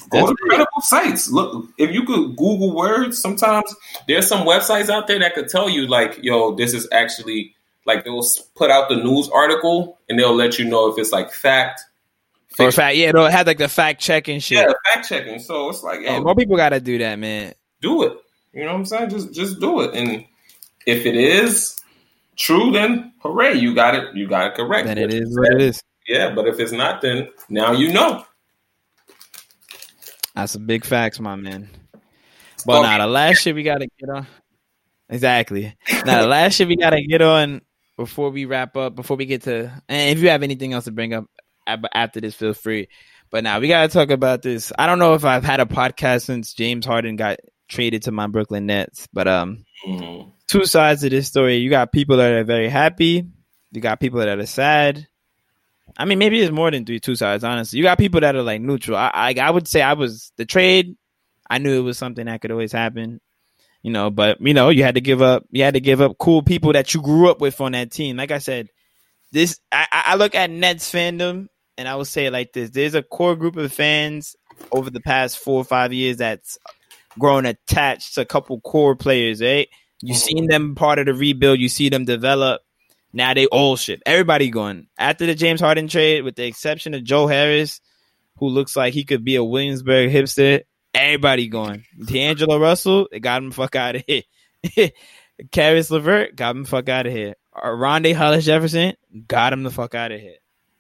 [0.10, 1.30] Go to credible sites.
[1.30, 3.74] Look, if you could Google words, sometimes
[4.08, 7.54] there's some websites out there that could tell you, like, yo, this is actually
[7.86, 8.26] like they'll
[8.56, 11.82] put out the news article and they'll let you know if it's like fact.
[12.60, 14.60] Or fact, yeah, they'll have like the fact checking shit.
[14.60, 15.40] Yeah, fact checking.
[15.40, 17.54] So it's like, yo, oh, more people got to do that, man.
[17.82, 18.18] Do it.
[18.54, 19.10] You know what I'm saying?
[19.10, 19.96] Just just do it.
[19.96, 20.24] And
[20.86, 21.80] if it is
[22.38, 24.16] true, then hooray, you got it.
[24.16, 24.88] You got it correct.
[24.88, 25.84] Then it is what it is.
[26.08, 28.26] Yeah, but if it's not, then now you know.
[30.36, 31.70] That's a big facts, my man.
[32.66, 34.28] But now the last shit we gotta get on.
[35.10, 35.76] Exactly.
[36.06, 37.62] Now the last shit we gotta get on
[37.98, 40.92] before we wrap up, before we get to, and if you have anything else to
[40.92, 41.26] bring up
[41.68, 42.88] after this, feel free.
[43.32, 44.72] But now we gotta talk about this.
[44.78, 48.28] I don't know if I've had a podcast since James Harden got traded to my
[48.28, 50.30] Brooklyn Nets, but um, mm-hmm.
[50.48, 51.58] two sides of this story.
[51.58, 53.28] You got people that are very happy.
[53.72, 55.08] You got people that are sad.
[55.98, 57.44] I mean, maybe it's more than three two sides.
[57.44, 58.98] Honestly, you got people that are like neutral.
[58.98, 60.96] I, I, I would say I was the trade.
[61.50, 63.22] I knew it was something that could always happen,
[63.82, 64.10] you know.
[64.10, 65.46] But you know, you had to give up.
[65.52, 68.18] You had to give up cool people that you grew up with on that team.
[68.18, 68.70] Like I said,
[69.32, 72.96] this I, I look at Nets fandom, and I will say it like this: There's
[72.96, 74.36] a core group of fans
[74.72, 76.58] over the past four or five years that's
[77.20, 79.42] grown attached to a couple core players.
[79.42, 79.70] Right?
[80.02, 80.18] You mm-hmm.
[80.18, 81.60] seen them part of the rebuild.
[81.60, 82.62] You see them develop
[83.14, 84.02] now they all shit.
[84.06, 87.80] Everybody going after the James Harden trade, with the exception of Joe Harris,
[88.38, 90.64] who looks like he could be a Williamsburg hipster.
[90.96, 91.86] Everybody going.
[92.04, 94.24] D'Angelo Russell, they got him fuck out of here.
[95.52, 97.36] Caris LeVert, got him fuck out of here.
[97.56, 98.94] Rondae Hollis Jefferson,
[99.28, 100.36] got him the fuck out of here.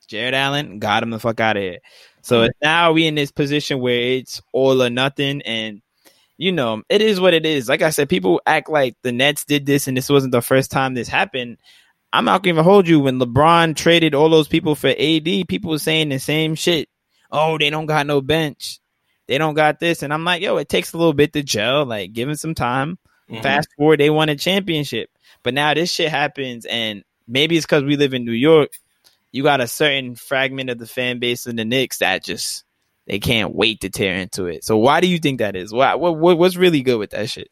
[0.07, 1.79] Jarrett Allen, got him the fuck out of here.
[2.21, 5.81] So now we in this position where it's all or nothing, and
[6.37, 7.67] you know it is what it is.
[7.67, 10.71] Like I said, people act like the Nets did this, and this wasn't the first
[10.71, 11.57] time this happened.
[12.13, 12.99] I'm not gonna hold you.
[12.99, 16.87] When LeBron traded all those people for AD, people were saying the same shit.
[17.31, 18.79] Oh, they don't got no bench.
[19.27, 20.03] They don't got this.
[20.03, 21.85] And I'm like, yo, it takes a little bit to gel.
[21.85, 22.99] Like, give them some time.
[23.31, 23.41] Mm-hmm.
[23.41, 25.09] Fast forward, they won a championship.
[25.41, 28.69] But now this shit happens, and maybe it's because we live in New York.
[29.31, 32.63] You got a certain fragment of the fan base in the Knicks that just
[33.07, 34.63] they can't wait to tear into it.
[34.63, 35.73] So why do you think that is?
[35.73, 37.49] Why, what, what what's really good with that shit?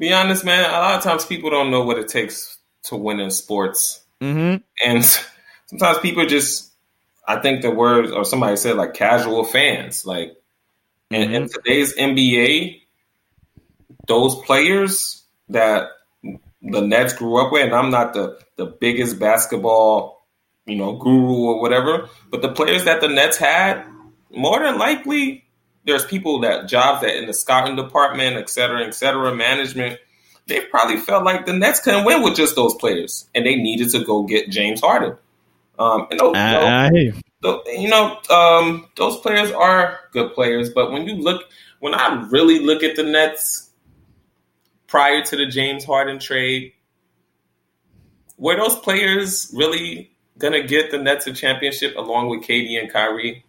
[0.00, 0.68] Be honest, man.
[0.68, 2.57] A lot of times people don't know what it takes
[2.88, 4.02] to win in sports.
[4.20, 4.62] Mm-hmm.
[4.84, 5.04] And
[5.66, 6.72] sometimes people just,
[7.26, 10.36] I think the word or somebody said like casual fans, like
[11.10, 12.82] And in today's NBA,
[14.06, 15.88] those players that
[16.22, 20.26] the Nets grew up with, and I'm not the, the biggest basketball,
[20.66, 23.84] you know, guru or whatever, but the players that the Nets had,
[24.30, 25.44] more than likely,
[25.84, 29.98] there's people that jobs that in the scouting department, et cetera, et cetera, management,
[30.48, 33.90] they probably felt like the Nets couldn't win with just those players, and they needed
[33.90, 35.16] to go get James Harden.
[35.78, 37.88] Um, and those, I, I hear you.
[37.88, 41.44] know, um, those players are good players, but when you look,
[41.80, 43.70] when I really look at the Nets
[44.88, 46.72] prior to the James Harden trade,
[48.38, 53.44] were those players really gonna get the Nets a championship along with KD and Kyrie?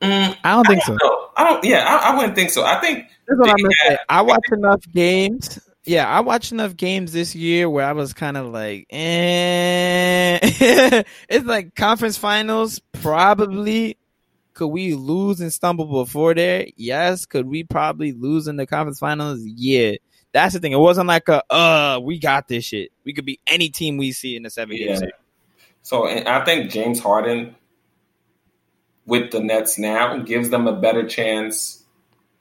[0.00, 0.96] Mm, I don't think so.
[1.02, 1.64] no, I don't.
[1.64, 2.64] Yeah, I, I wouldn't think so.
[2.64, 5.58] I think That's what I'm had- I watched enough games.
[5.84, 10.38] Yeah, I watched enough games this year where I was kind of like, eh.
[11.28, 12.80] it's like conference finals.
[12.92, 13.96] Probably
[14.54, 16.66] could we lose and stumble before there?
[16.76, 17.24] Yes.
[17.24, 19.40] Could we probably lose in the conference finals?
[19.42, 19.92] Yeah.
[20.32, 20.72] That's the thing.
[20.72, 22.92] It wasn't like a uh, we got this shit.
[23.04, 24.86] We could be any team we see in the seven Yeah.
[24.88, 25.14] game series.
[25.82, 27.56] So I think James Harden
[29.06, 31.79] with the Nets now gives them a better chance,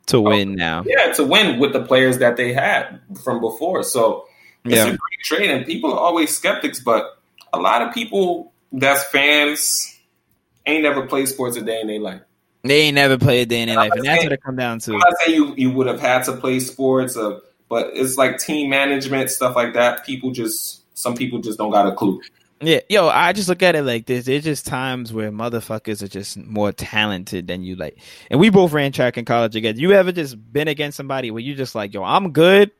[0.09, 0.83] to win now.
[0.85, 3.83] yeah, to win with the players that they had from before.
[3.83, 4.25] So
[4.65, 4.83] it's Yeah.
[4.83, 7.17] a great trade, and people are always skeptics, but
[7.53, 9.97] a lot of people that's fans
[10.65, 12.21] ain't never played sports a day in their life.
[12.63, 14.73] They ain't never played a day in their life, and that's what it come down
[14.73, 14.91] I'm to.
[14.97, 17.39] not saying you you would have had to play sports, uh,
[17.69, 20.05] but it's like team management stuff like that.
[20.05, 22.21] People just some people just don't got a clue.
[22.61, 24.25] Yeah, yo, I just look at it like this.
[24.25, 27.97] There's just times where motherfuckers are just more talented than you like.
[28.29, 29.79] And we both ran track in college together.
[29.79, 32.71] You ever just been against somebody where you just like, yo, I'm good,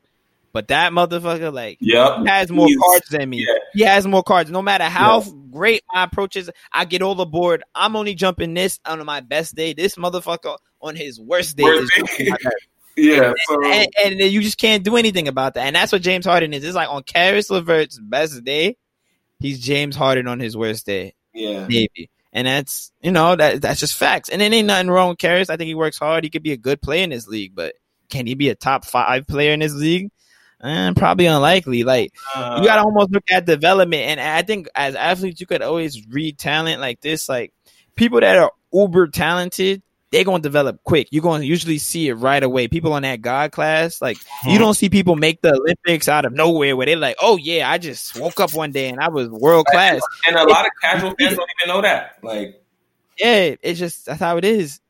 [0.52, 3.38] but that motherfucker like Yep, has more cards than me.
[3.46, 3.54] yeah.
[3.72, 4.50] He has more cards.
[4.50, 7.62] No matter how great my approach is, I get all aboard.
[7.74, 9.72] I'm only jumping this on my best day.
[9.72, 12.24] This motherfucker on his worst day Worst is day.
[12.26, 12.50] jumping.
[12.96, 15.64] Yeah, so and, and you just can't do anything about that.
[15.66, 16.64] And that's what James Harden is.
[16.64, 18.76] It's like on Caris LeVert's best day,
[19.40, 22.10] he's James Harden on his worst day, yeah, maybe.
[22.32, 24.28] And that's you know that that's just facts.
[24.28, 25.50] And it ain't nothing wrong with Caris.
[25.50, 26.22] I think he works hard.
[26.24, 27.74] He could be a good player in this league, but
[28.08, 30.10] can he be a top five player in this league?
[30.62, 31.84] Eh, probably unlikely.
[31.84, 34.02] Like Uh, you gotta almost look at development.
[34.02, 37.28] And I think as athletes, you could always read talent like this.
[37.28, 37.52] Like
[37.96, 41.08] people that are uber talented, they're gonna develop quick.
[41.10, 42.68] You're gonna usually see it right away.
[42.68, 46.32] People on that God class, like you don't see people make the Olympics out of
[46.32, 49.28] nowhere where they're like, oh yeah, I just woke up one day and I was
[49.28, 50.00] world class.
[50.26, 52.16] and a lot of casual fans don't even know that.
[52.22, 52.62] Like
[53.18, 54.80] Yeah, it's just that's how it is.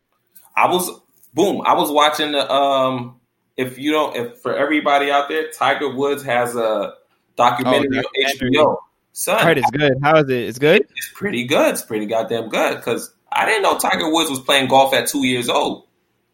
[0.56, 0.90] I was,
[1.34, 3.16] boom, I was watching the um.
[3.56, 6.94] If you don't, if for everybody out there, Tiger Woods has a
[7.36, 8.36] documentary Oh, on.
[8.52, 8.76] HBO.
[9.12, 9.92] Son, I heard it's good.
[10.02, 10.44] How is it?
[10.48, 10.82] It's good.
[10.96, 11.70] it's pretty good.
[11.74, 15.26] It's pretty goddamn good because I didn't know Tiger Woods was playing golf at two
[15.26, 15.84] years old.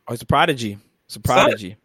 [0.09, 0.79] Oh, it's a prodigy.
[1.07, 1.73] It's a prodigy.
[1.73, 1.81] And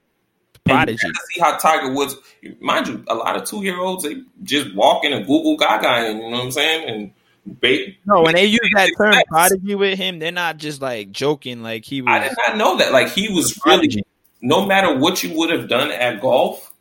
[0.64, 1.08] Prodigy.
[1.08, 2.16] you see how Tiger Woods,
[2.60, 5.88] mind you, a lot of two year olds they just walk in and Google Gaga,
[5.88, 7.98] and you know what I'm saying, and bait.
[8.06, 11.64] No, when they use that term prodigy with him, they're not just like joking.
[11.64, 12.92] Like he was, I did not know that.
[12.92, 14.04] Like he was really,
[14.42, 16.72] no matter what you would have done at golf,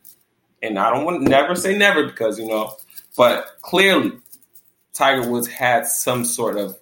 [0.61, 2.75] and I don't want to never say never because you know,
[3.17, 4.11] but clearly,
[4.93, 6.77] Tiger Woods had some sort of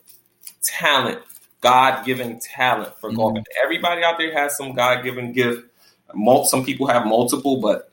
[0.61, 1.21] talent,
[1.61, 3.33] God given talent for golf.
[3.33, 3.43] Mhm.
[3.63, 5.63] Everybody out there has some God given gift.
[6.45, 7.91] Some people have multiple, but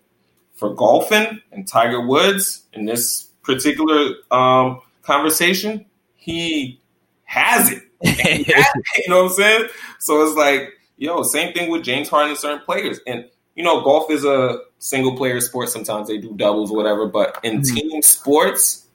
[0.55, 5.85] for golfing and Tiger Woods in this particular um, conversation,
[6.17, 6.81] he
[7.25, 7.83] has it.
[8.03, 9.69] you know what I'm saying?
[9.99, 13.01] So it's like, yo, same thing with James Harden and certain players.
[13.07, 15.71] And you know, golf is a single player sport.
[15.71, 17.07] Sometimes they do doubles, or whatever.
[17.07, 17.75] But in Mhm.
[17.75, 18.87] team sports,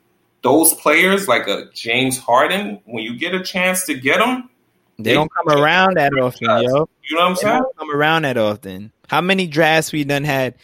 [0.44, 4.51] those players like a James Harden, when you get a chance to get them,
[5.04, 6.60] They don't come around that often, yo.
[6.62, 7.62] you know what I'm They saying?
[7.62, 8.92] don't come around that often.
[9.08, 10.56] How many drafts we done had?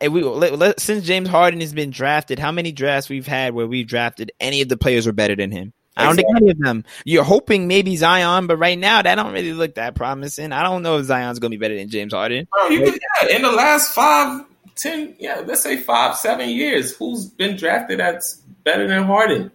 [0.00, 3.66] We let, let- since James Harden has been drafted, how many drafts we've had where
[3.66, 5.72] we drafted any of the players were better than him?
[5.96, 6.84] I don't think any of them.
[7.04, 10.50] You're hoping maybe Zion, but right now that don't really look that promising.
[10.52, 12.48] I don't know if Zion's gonna be better than James Harden.
[12.50, 14.44] Bro, you could, yeah, in the last five,
[14.74, 19.52] ten, yeah, let's say five, seven years, who's been drafted that's better than Harden?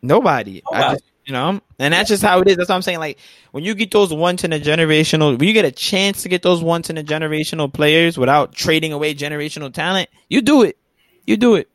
[0.00, 0.62] Nobody.
[0.72, 2.56] I just, you know, and that's just how it is.
[2.56, 3.00] That's what I'm saying.
[3.00, 3.18] Like
[3.50, 6.42] when you get those once in a generational, when you get a chance to get
[6.42, 10.78] those once in a generational players without trading away generational talent, you do it.
[11.26, 11.68] You do it.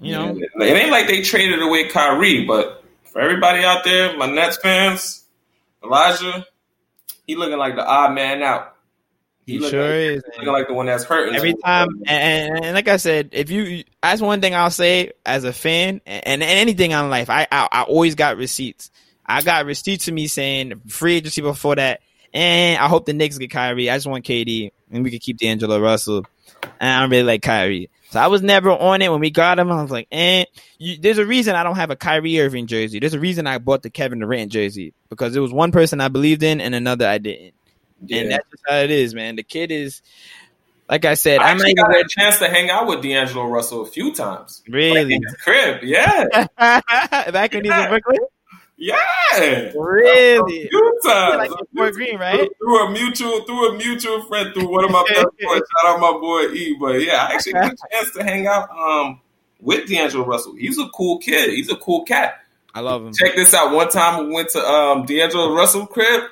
[0.00, 4.26] You know, it ain't like they traded away Kyrie, but for everybody out there, my
[4.26, 5.24] Nets fans,
[5.82, 6.44] Elijah,
[7.26, 8.74] he looking like the odd man out.
[9.46, 10.22] He looking sure like, is.
[10.36, 13.50] looking like the one that's hurting Every time, and, and, and like I said, if
[13.50, 17.46] you, that's one thing I'll say as a fan, and, and anything on life, I,
[17.50, 18.90] I I always got receipts.
[19.26, 22.00] I got receipts to me saying free agency before that.
[22.34, 23.90] And I hope the Knicks get Kyrie.
[23.90, 26.24] I just want KD, and we can keep D'Angelo Russell.
[26.80, 27.90] And I don't really like Kyrie.
[28.10, 29.70] So I was never on it when we got him.
[29.70, 30.44] I was like, eh.
[30.78, 32.98] You, there's a reason I don't have a Kyrie Irving jersey.
[32.98, 36.08] There's a reason I bought the Kevin Durant jersey because it was one person I
[36.08, 37.54] believed in and another I didn't.
[38.06, 38.18] Yeah.
[38.22, 39.36] And that's just how it is, man.
[39.36, 40.02] The kid is,
[40.88, 43.86] like I said, I actually got a chance to hang out with D'Angelo Russell a
[43.86, 44.62] few times.
[44.66, 47.88] Like really his crib, yeah, back when he's in Yeah.
[47.88, 48.18] Brooklyn.
[48.76, 48.96] yeah.
[49.74, 51.36] Really, A few times.
[51.36, 52.48] like Fort Greene, right?
[52.58, 55.60] Through a mutual, through a mutual friend, through one of my best boys.
[55.80, 56.76] Shout out my boy E.
[56.78, 59.20] But yeah, I actually got a chance to hang out um
[59.60, 60.54] with D'Angelo Russell.
[60.56, 61.50] He's a cool kid.
[61.50, 62.40] He's a cool cat.
[62.74, 63.12] I love him.
[63.14, 63.72] Check this out.
[63.72, 66.24] One time we went to um D'Angelo Russell crib.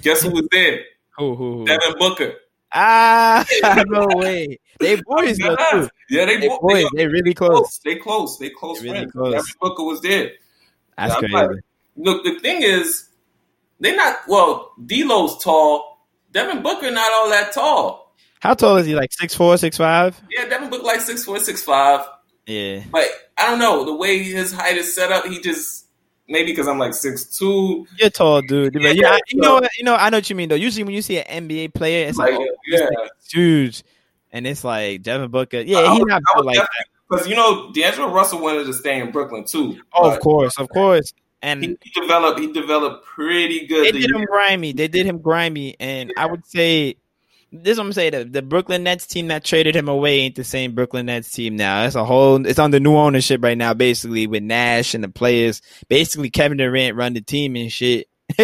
[0.00, 0.84] Guess who was there?
[1.18, 1.64] Who, who, who?
[1.66, 2.32] Devin Booker.
[2.74, 3.44] Ah,
[3.86, 4.58] no way.
[4.80, 5.88] They boys though too.
[6.08, 6.84] Yeah, they, They boys.
[6.94, 7.50] they, They really close.
[7.50, 7.78] close.
[7.84, 8.38] They close.
[8.38, 9.12] They close They really friends.
[9.12, 9.32] close.
[9.34, 10.30] Devin Booker was there.
[10.96, 11.34] That's crazy.
[11.34, 11.50] like-
[11.96, 13.08] Look, the thing is,
[13.78, 14.72] they not well.
[14.84, 16.06] D'Lo's tall.
[16.32, 18.14] Devin Booker not all that tall.
[18.40, 18.94] How tall is he?
[18.94, 20.18] Like six four, six five?
[20.30, 22.06] Yeah, Devin Booker like six four, six five.
[22.46, 22.82] Yeah.
[22.90, 23.04] But
[23.36, 25.26] I don't know the way his height is set up.
[25.26, 25.81] He just
[26.28, 27.86] maybe because I'm like six two.
[27.98, 28.74] You're tall, dude.
[28.74, 30.54] Yeah, yeah, you know, what- you know, I know what you mean though.
[30.54, 32.88] Usually when you see an NBA player, it's like, Like, oh, yeah,
[33.30, 33.82] huge,
[34.32, 35.60] and it's like Devin Booker.
[35.60, 36.68] Yeah, I he's not like that.
[37.08, 39.78] because you know D'Angelo Russell wanted to stay in Brooklyn too.
[39.94, 41.12] Oh, of course, of course.
[41.44, 42.38] And He, he developed.
[42.38, 43.84] He developed pretty good.
[43.86, 44.72] they the did him grimy.
[44.72, 46.94] They did him grimy, and I would say
[47.52, 47.72] this.
[47.72, 50.44] is what I'm saying the, the Brooklyn Nets team that traded him away ain't the
[50.44, 51.84] same Brooklyn Nets team now.
[51.84, 52.44] It's a whole.
[52.46, 55.62] It's under new ownership right now, basically with Nash and the players.
[55.88, 58.08] Basically, Kevin Durant run the team and shit.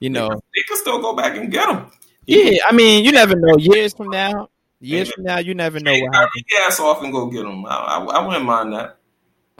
[0.00, 0.28] you know.
[0.28, 1.86] They could still go back and get him.
[2.26, 3.56] Yeah, I mean, you never know.
[3.56, 4.48] Years from now,
[4.80, 6.44] years from now, you never know what happens.
[6.66, 7.64] Ass off and go get him.
[7.66, 8.98] I, I, I wouldn't mind that.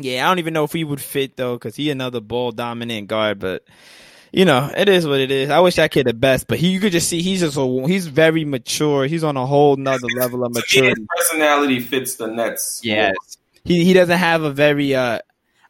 [0.01, 3.09] Yeah, I don't even know if he would fit though, because he another ball dominant
[3.09, 3.38] guard.
[3.38, 3.64] But
[4.37, 5.49] you know, it is what it is.
[5.51, 7.84] I wish that kid the best, but he you could just see he's just a,
[7.87, 9.07] he's very mature.
[9.07, 11.07] He's on a whole nother level of To me, his maturity.
[11.16, 12.80] personality fits the Nets.
[12.84, 13.14] Yes,
[13.64, 15.18] he he doesn't have a very uh,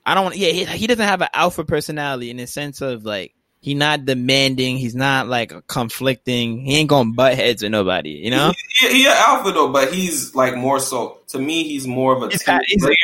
[0.04, 3.04] I don't want yeah he, he doesn't have an alpha personality in the sense of
[3.04, 3.32] like.
[3.58, 4.76] He not demanding.
[4.76, 6.60] He's not like conflicting.
[6.64, 8.10] He ain't gonna butt heads with nobody.
[8.10, 8.52] You know.
[8.78, 11.18] He, he, he an alpha though, but he's like more so.
[11.28, 12.96] To me, he's more of a He's team got- he's- player.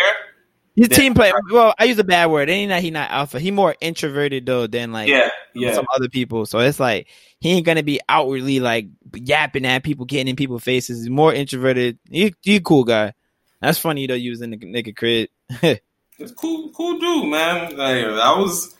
[0.75, 0.87] Yeah.
[0.87, 1.33] team player.
[1.51, 2.49] Well, I use a bad word.
[2.49, 3.39] Ain't that he not alpha.
[3.39, 5.75] He more introverted though than like yeah, yeah.
[5.75, 6.47] some other people.
[6.47, 7.09] So it's like
[7.41, 11.01] he ain't gonna be outwardly like yapping at people, getting in people's faces.
[11.01, 11.99] He's more introverted.
[12.11, 13.13] He he cool guy.
[13.61, 14.15] That's funny though.
[14.15, 15.31] Using the nigga crit.
[16.23, 17.77] It's cool, cool dude, man.
[17.77, 18.77] Like, I was,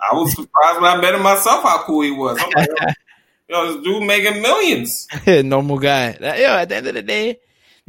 [0.00, 2.38] I was surprised when I met him myself how cool he was.
[2.40, 2.68] I'm like,
[3.48, 5.06] yo, this dude making millions.
[5.26, 6.16] Normal guy.
[6.20, 7.38] Yo, at the end of the day,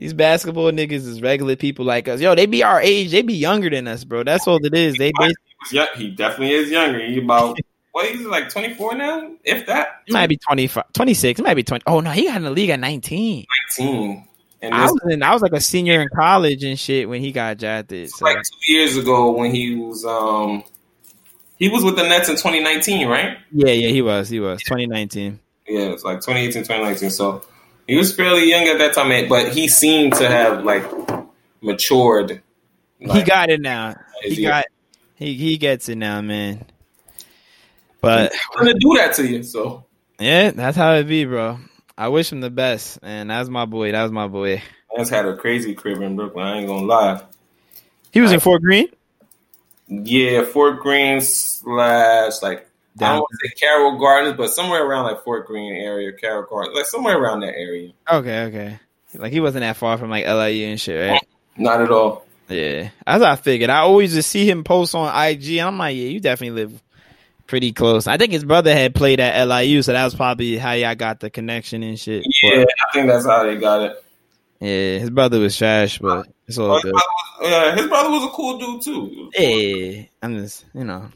[0.03, 2.19] these basketball niggas is regular people like us.
[2.19, 3.11] Yo, they be our age.
[3.11, 4.25] They be younger than us, bro.
[4.25, 4.97] That's all it is.
[4.97, 5.37] They basically
[5.71, 6.99] Yeah, he definitely is younger.
[6.99, 7.57] He about
[7.93, 8.09] what?
[8.09, 10.01] He's like 24 now, if that.
[10.05, 11.39] he might be 25, 26.
[11.39, 11.83] It might be 20.
[11.87, 13.45] Oh no, he got in the league at 19.
[13.79, 14.27] 19.
[14.61, 17.31] And I was in, I was like a senior in college and shit when he
[17.31, 18.09] got drafted.
[18.09, 18.25] So.
[18.25, 20.65] like two years ago when he was um
[21.59, 23.37] he was with the Nets in 2019, right?
[23.53, 24.27] Yeah, yeah, he was.
[24.27, 25.39] He was 2019.
[25.65, 27.09] Yeah, it's like 2018, 2019.
[27.09, 27.41] So
[27.87, 30.85] he was fairly young at that time, eh, but he seemed to have like
[31.61, 32.41] matured.
[32.99, 33.95] he got it now.
[34.21, 34.65] He he- got
[35.15, 36.65] he he gets it now, man.
[38.01, 39.43] But he's gonna do that to you.
[39.43, 39.85] So
[40.19, 41.59] yeah, that's how it be, bro.
[41.97, 43.91] I wish him the best, and that's my boy.
[43.91, 44.61] That was my boy.
[44.95, 46.45] man's had a crazy crib in Brooklyn.
[46.45, 47.21] I ain't gonna lie.
[48.11, 48.89] He was in Fort Greene.
[49.87, 52.67] Yeah, Fort Greene slash like
[52.99, 56.45] I don't want to say Carroll Gardens, but somewhere around like Fort Greene area, Carroll
[56.49, 57.91] Gardens, like somewhere around that area.
[58.11, 58.79] Okay, okay.
[59.15, 61.21] Like he wasn't that far from like LIU and shit, right?
[61.57, 62.25] Not at all.
[62.49, 63.69] Yeah, as I figured.
[63.69, 66.83] I always just see him post on IG, and I'm like, yeah, you definitely live
[67.47, 68.05] pretty close.
[68.07, 71.19] I think his brother had played at LIU, so that was probably how y'all got
[71.19, 72.23] the connection and shit.
[72.43, 74.03] Yeah, But, I think that's how they got it.
[74.59, 76.91] yeah, his brother was trash, but it's Oh, all his, good.
[76.91, 77.05] brother
[77.41, 79.31] was, yeah, his brother was a cool dude too.
[79.37, 81.09] Yeah, I'm just, you know,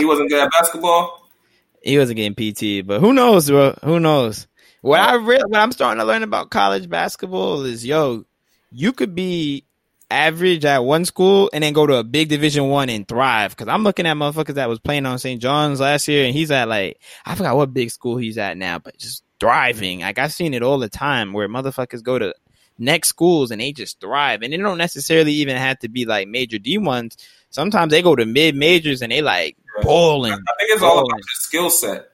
[0.00, 1.28] He wasn't good at basketball.
[1.82, 3.76] he wasn't getting PT, but who knows, bro?
[3.84, 4.46] Who knows?
[4.82, 8.24] What I re- what I'm starting to learn about college basketball is, yo,
[8.72, 9.64] you could be
[10.10, 13.50] average at one school and then go to a big Division One and thrive.
[13.56, 15.40] Because I'm looking at motherfuckers that was playing on St.
[15.40, 18.78] John's last year, and he's at like I forgot what big school he's at now,
[18.78, 20.00] but just thriving.
[20.00, 22.34] Like I've seen it all the time where motherfuckers go to
[22.78, 26.26] next schools and they just thrive, and they don't necessarily even have to be like
[26.26, 27.16] major D ones.
[27.50, 30.32] Sometimes they go to mid majors and they like balling.
[30.32, 31.00] I think it's all Oh.
[31.02, 32.06] about your skill set.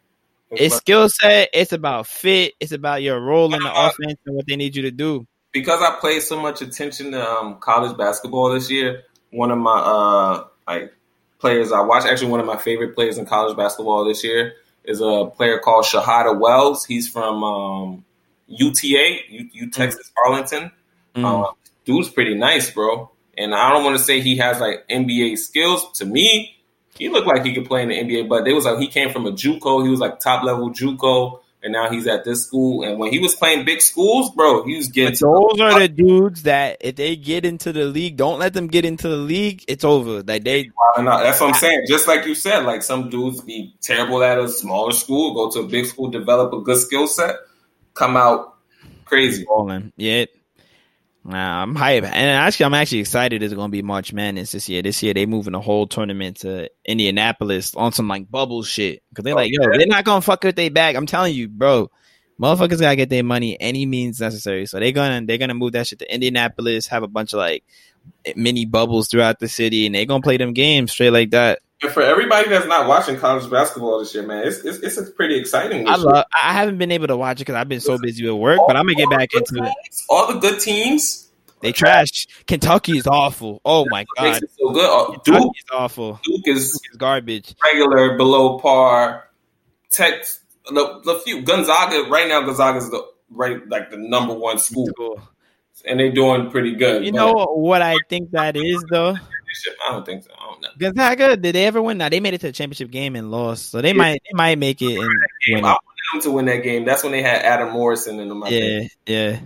[0.51, 1.51] It's skill set.
[1.53, 2.55] It's about fit.
[2.61, 5.27] It's about your role in the offense and what they need you to do.
[5.53, 9.03] because I paid so much attention to um, college basketball this year.
[9.31, 10.93] One of my uh, like
[11.41, 14.55] players I watched, actually one of my favorite players in college basketball this year
[14.85, 16.85] is a player called Shahada Wells.
[16.85, 18.05] He's from um,
[18.49, 20.71] UTA, U, U Texas Arlington.
[21.17, 21.25] Mm.
[21.25, 21.55] Um,
[21.85, 23.11] dude's pretty nice, bro.
[23.37, 25.91] And I don't want to say he has like NBA skills.
[25.99, 26.56] To me,
[26.99, 29.11] he looked like he could play in the NBA, but they was like he came
[29.11, 29.85] from a JUCO.
[29.85, 32.83] He was like top level JUCO, and now he's at this school.
[32.83, 35.13] And when he was playing big schools, bro, he was getting.
[35.13, 38.69] But those are the dudes that if they get into the league, don't let them
[38.69, 39.65] get into the league.
[39.69, 40.23] It's over.
[40.23, 41.85] Like they, That's what I'm saying.
[41.89, 45.67] Just like you said, like some dudes be terrible at a smaller school, go to
[45.67, 47.37] a big school, develop a good skill set,
[47.95, 48.57] come out
[49.05, 49.45] crazy.
[49.45, 49.93] balling.
[49.97, 50.27] Yeah.
[51.29, 53.43] Nah, I'm hype, and actually, I'm actually excited.
[53.43, 54.81] It's going to be March Madness this year.
[54.81, 59.25] This year, they moving the whole tournament to Indianapolis on some like bubble shit because
[59.25, 59.77] they're Oh, like, yo, yeah.
[59.77, 60.95] they're not gonna fuck with their bag.
[60.95, 61.91] I'm telling you, bro.
[62.41, 64.67] Motherfuckers gotta get their money any means necessary.
[64.67, 67.65] So they're gonna they're gonna move that shit to Indianapolis, have a bunch of like
[68.37, 71.59] mini bubbles throughout the city, and they're gonna play them games straight like that.
[71.87, 75.37] And for everybody that's not watching college basketball this year, man, it's it's, it's pretty
[75.39, 75.87] exciting.
[75.89, 76.05] I year.
[76.05, 76.25] love.
[76.35, 78.77] I haven't been able to watch it because I've been so busy with work, but
[78.77, 79.73] I'm gonna get back into it.
[80.09, 81.31] All the good teams.
[81.61, 82.27] They trash.
[82.49, 83.61] Kentucky is awful.
[83.65, 84.85] Oh my Makes god, it so good.
[84.85, 86.21] Uh, Duke, is awful.
[86.25, 87.55] Duke is It's garbage.
[87.65, 89.31] regular, below par.
[89.91, 90.25] Tech,
[90.69, 92.43] the, the few Gonzaga right now.
[92.43, 95.23] Gonzaga is the right like the number one school, Cool.
[95.87, 97.05] and they're doing pretty good.
[97.05, 99.15] You know what I think that is though?
[99.89, 100.31] I don't think so.
[100.57, 100.89] I don't know.
[100.89, 101.99] Gonzaga, did they ever win?
[101.99, 104.59] Now they made it to the championship game and lost, so they might they might
[104.59, 104.99] make it.
[104.99, 105.79] And I win wanted
[106.13, 106.85] them to win that game.
[106.85, 108.43] That's when they had Adam Morrison in them.
[108.43, 108.51] I it.
[108.51, 108.93] think.
[109.07, 109.41] Yeah, yeah.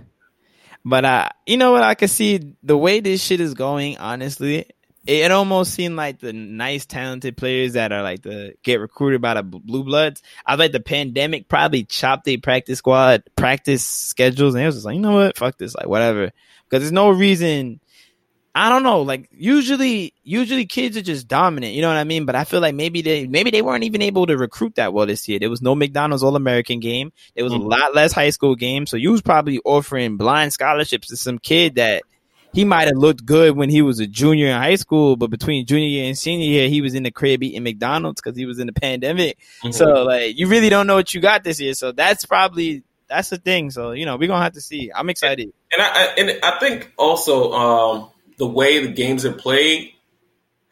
[0.83, 1.83] But uh, you know what?
[1.83, 3.97] I can see the way this shit is going.
[3.97, 8.79] Honestly, it, it almost seemed like the nice, talented players that are like the get
[8.79, 10.21] recruited by the blue bloods.
[10.45, 14.85] I like the pandemic probably chopped their practice squad practice schedules, and it was just
[14.85, 15.37] like, you know what?
[15.37, 16.31] Fuck this, like whatever.
[16.69, 17.79] Because there's no reason.
[18.53, 19.01] I don't know.
[19.03, 21.73] Like usually, usually kids are just dominant.
[21.73, 22.25] You know what I mean?
[22.25, 25.05] But I feel like maybe they maybe they weren't even able to recruit that well
[25.05, 25.39] this year.
[25.39, 27.13] There was no McDonald's All American game.
[27.35, 27.61] There was Mhm.
[27.61, 28.89] a lot less high school games.
[28.89, 32.03] So you was probably offering blind scholarships to some kid that
[32.53, 35.65] he might have looked good when he was a junior in high school, but between
[35.65, 38.59] junior year and senior year, he was in the crib eating McDonald's because he was
[38.59, 39.37] in the pandemic.
[39.63, 39.73] Mhm.
[39.73, 41.73] So like, you really don't know what you got this year.
[41.73, 43.71] So that's probably that's the thing.
[43.71, 44.91] So you know, we're gonna have to see.
[44.93, 45.51] I'm excited.
[45.71, 48.09] and I, I and I think also um,
[48.41, 49.93] the way the games are played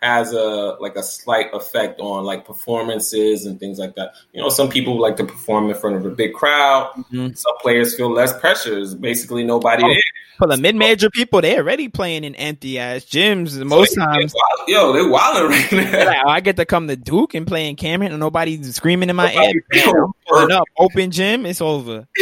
[0.01, 4.13] has a like a slight effect on like performances and things like that.
[4.33, 6.89] You know, some people like to perform in front of a big crowd.
[7.11, 7.37] Mhm.
[7.37, 8.71] Some players feel less pressure.
[8.75, 9.97] There's basically nobody Oh, there.
[10.37, 13.61] For the mid major people, they're already playing in empty ass gyms.
[13.65, 14.33] Most So they- times,
[14.67, 16.05] they- yo, they're wilding right now.
[16.05, 19.17] like, I get to come to Duke and play in Cameron, and nobody's screaming in
[19.17, 19.85] my Nobody- ear.
[19.93, 22.07] Man, pulling up, open gym, it's over.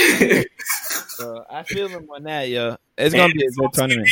[1.10, 2.76] So I feel them on that, yo.
[2.98, 4.08] It's gonna be a good tournament.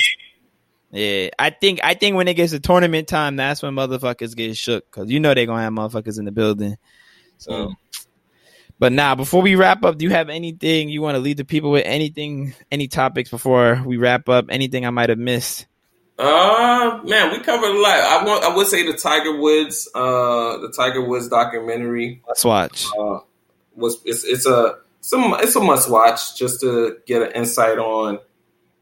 [0.95, 4.55] Yeah, I think I think when it gets to tournament time, that's when motherfuckers get
[4.55, 6.77] shook because you know they're gonna have motherfuckers in the building.
[7.37, 7.73] So, Mm.
[8.79, 11.43] but now before we wrap up, do you have anything you want to leave the
[11.43, 11.83] people with?
[11.85, 14.45] Anything, any topics before we wrap up?
[14.49, 15.67] Anything I might have missed?
[16.17, 17.99] Uh man, we covered a lot.
[17.99, 22.85] I want I would say the Tiger Woods, uh the Tiger Woods documentary Let's watch.
[22.97, 23.19] uh
[23.75, 28.19] was it's it's a some it's a must watch just to get an insight on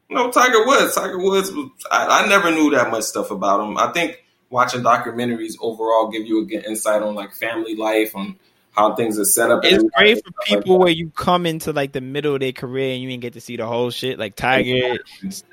[0.08, 0.94] you know Tiger Woods.
[0.94, 3.76] Tiger Woods was, I, I never knew that much stuff about him.
[3.78, 8.38] I think watching documentaries overall give you a good insight on like family life on
[8.72, 9.64] how things are set up.
[9.64, 12.52] It's great for stuff like people where you come into like the middle of their
[12.52, 14.98] career and you didn't get to see the whole shit, like Tiger,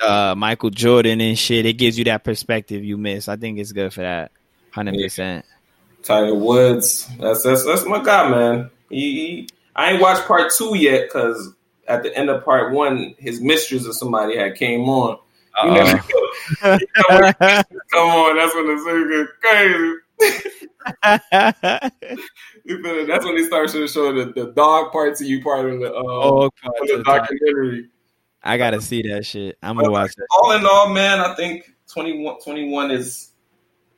[0.02, 1.66] uh, Michael Jordan and shit.
[1.66, 3.28] It gives you that perspective you miss.
[3.28, 4.32] I think it's good for that,
[4.72, 5.46] hundred percent.
[6.04, 7.08] Tiger Woods.
[7.20, 8.72] That's that's that's my guy, man.
[8.90, 11.54] He, he I ain't watched part two yet because
[11.92, 15.18] at the end of part one, his mistress or somebody had came on.
[15.64, 15.86] You know,
[16.62, 16.80] come
[18.10, 19.96] on, that's when the thing get crazy.
[22.64, 23.08] You feel it?
[23.08, 25.88] That's when they start to show the, the dog parts of you part of the,
[25.88, 27.90] uh, oh, of the documentary.
[28.44, 29.58] I gotta see that shit.
[29.62, 30.28] I'm gonna watch that.
[30.32, 33.32] All in all, man, I think 21, 21 is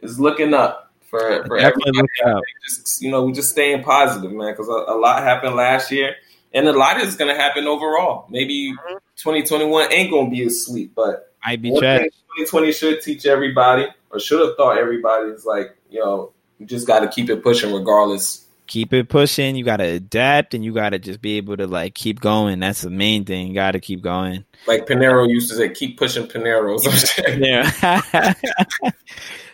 [0.01, 1.97] is looking up for for everybody.
[1.97, 2.41] look it up.
[2.67, 6.15] Just you know, we just staying positive, man, because a, a lot happened last year,
[6.53, 8.25] and a lot is going to happen overall.
[8.29, 8.97] Maybe Mm-hmm.
[9.21, 12.49] twenty twenty one ain't going to be as sweet, but Might be one thing twenty
[12.49, 16.99] twenty should teach everybody, or should have taught everybody, is like, yo, you just got
[16.99, 18.45] to keep it pushing regardless.
[18.65, 19.57] Keep it pushing.
[19.57, 22.61] You gotta adapt, and you gotta just be able to like keep going.
[22.61, 23.47] That's the main thing.
[23.47, 24.45] You gotta keep going.
[24.67, 26.79] Like Panero used to say, keep pushing Panero.
[27.39, 28.33] Yeah.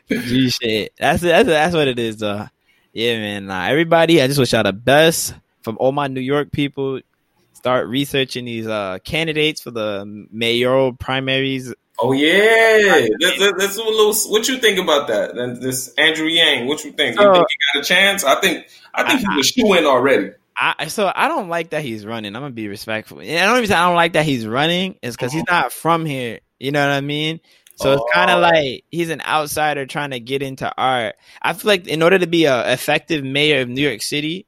[0.09, 0.93] G shit.
[0.97, 2.47] That's that's that's what it is, though.
[2.93, 3.47] Yeah, man.
[3.47, 7.01] Nah, everybody, I just wish y'all the best from all my New York people.
[7.53, 13.89] Start researching these uh candidates for the mayoral primaries Oh yeah, let's, let's do a
[13.89, 14.13] little.
[14.31, 15.31] What you think about that?
[15.31, 17.19] And this Andrew Yang, what you think?
[17.19, 18.23] You think he got a chance?
[18.23, 20.29] I think I think he was shoe in already.
[20.55, 22.35] I so I don't like that he's running.
[22.35, 23.19] I'm gonna be respectful.
[23.19, 25.73] And I don't even say I don't like that he's running is because he's not
[25.73, 26.39] from here.
[26.57, 27.41] You know what I mean?
[27.75, 28.35] So it's kind Oh.
[28.35, 31.15] of like he's an outsider trying to get into art.
[31.41, 34.45] I feel like in order to be a effective mayor of New York City,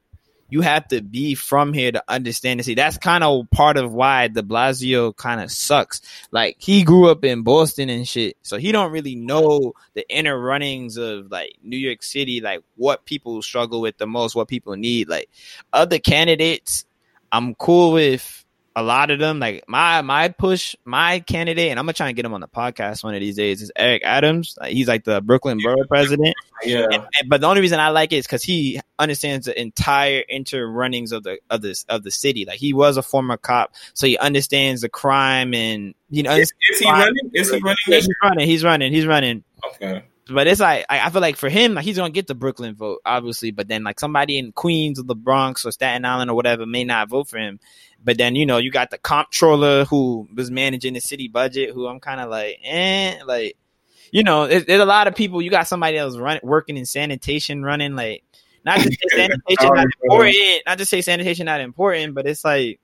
[0.52, 2.74] you have to be from here to understand and see.
[2.74, 6.02] That's kind of part of why De Blasio kind of sucks.
[6.30, 10.38] Like he grew up in Boston and shit, so he don't really know the inner
[10.38, 14.76] runnings of like New York City, like what people struggle with the most, what people
[14.76, 15.08] need.
[15.08, 15.30] Like
[15.72, 16.84] other candidates,
[17.32, 18.41] I'm cool with
[18.74, 19.38] a lot of them.
[19.38, 22.48] Like my my push, my candidate, and I'm gonna try and get him on the
[22.48, 23.62] podcast one of these days.
[23.62, 24.56] Is Eric Adams?
[24.66, 26.34] He's like the Brooklyn borough president.
[26.64, 29.60] Yeah, And- and- but the only reason I like it is because he understands the
[29.60, 32.44] entire interrunnings of the of this of the city.
[32.44, 36.32] Like he was a former cop, so he understands the crime and you know.
[36.32, 37.30] is, is he running?
[37.34, 37.76] Is he running?
[37.88, 38.46] Yeah, he's running.
[38.48, 38.92] He's running.
[38.92, 39.44] He's running.
[39.74, 40.02] Okay.
[40.30, 42.74] But it's like I I feel like for him, like he's gonna get the Brooklyn
[42.74, 43.50] vote, obviously.
[43.50, 46.84] But then like somebody in Queens or the Bronx or Staten Island or whatever may
[46.84, 47.58] not vote for him.
[48.04, 51.86] But then you know you got the comptroller who was managing the city budget, who
[51.86, 53.56] I'm kind of like, eh, like
[54.12, 55.42] you know, there's, there's a lot of people.
[55.42, 58.22] You got somebody else running, working in sanitation, running like
[58.64, 62.78] not just sanitation not important, not just say sanitation not important, but it's like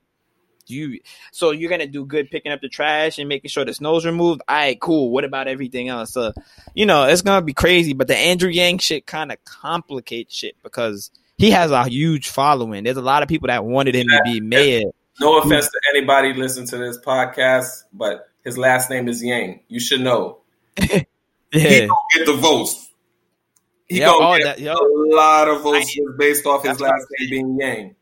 [0.69, 0.99] you.
[1.31, 4.41] So you're gonna do good picking up the trash and making sure the snow's removed.
[4.47, 5.11] All right, cool.
[5.11, 6.11] What about everything else?
[6.13, 6.33] So
[6.73, 7.93] you know, it's gonna be crazy.
[7.93, 12.83] But the Andrew Yang shit kind of complicates shit because he has a huge following.
[12.83, 14.89] There's a lot of people that wanted him to be mayor.
[15.21, 19.61] No offense to anybody listening to this podcast, but his last name is Yang.
[19.67, 20.39] You should know.
[21.51, 22.89] He Yeah, don't get the votes.
[23.87, 24.73] He Yeah, gonna oh, get that- yo.
[24.73, 27.95] a lot of votes I- based off his last name being Yang.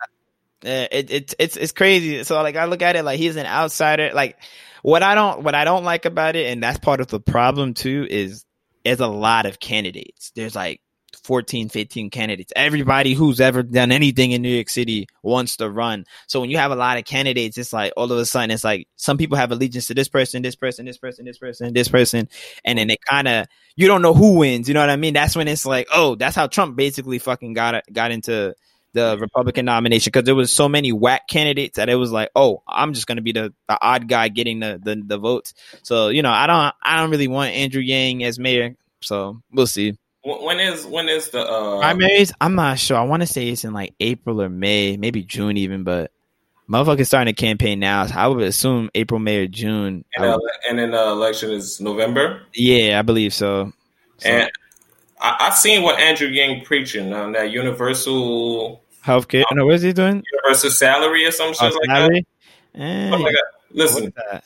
[0.64, 2.24] It, it it's it's crazy.
[2.24, 4.12] So like I look at it like he's an outsider.
[4.14, 4.38] Like
[4.82, 7.74] what I don't what I don't like about it, and that's part of the problem
[7.74, 8.46] too, is
[8.84, 10.32] there's a lot of candidates.
[10.36, 10.82] There's like
[11.24, 12.54] 14, 15 candidates.
[12.56, 16.06] Everybody who's ever done anything in New York City wants to run.
[16.28, 18.64] So when you have a lot of candidates, it's like all of a sudden it's
[18.64, 21.88] like some people have allegiance to this person, this person, this person, this person, this
[21.90, 22.30] person,
[22.64, 24.68] and then it kind of you don't know who wins.
[24.68, 25.14] You know what I mean?
[25.14, 28.56] That's when it's like, oh, that's how Trump basically fucking got got into
[28.94, 32.64] the Republican nomination because there was so many whack candidates that it was like, oh,
[32.68, 35.54] I'm just gonna be the, the odd guy getting the, the the votes.
[35.84, 38.76] So you know, I don't I don't really want Andrew Yang as mayor.
[39.02, 39.98] So we'll see.
[40.24, 42.98] When when is when is the uh, Primaries, I'm not sure.
[42.98, 46.12] I want to say it's in like April or May, maybe June even, but
[46.70, 48.06] motherfuckers starting a campaign now.
[48.06, 50.04] So I would assume April, May, or June.
[50.16, 52.42] And, uh, and then the election is November?
[52.54, 53.72] yeah, I believe so.
[54.18, 54.52] So, And
[55.20, 59.44] I, I seen what Andrew Yang preaching on that universal healthcare.
[59.54, 60.24] No, what is he doing?
[60.34, 61.86] universal salary or some shit Oh, like that.
[61.96, 62.26] salary?
[62.76, 63.22] Eh, like that.
[63.22, 63.34] what
[63.72, 64.44] Listen, that?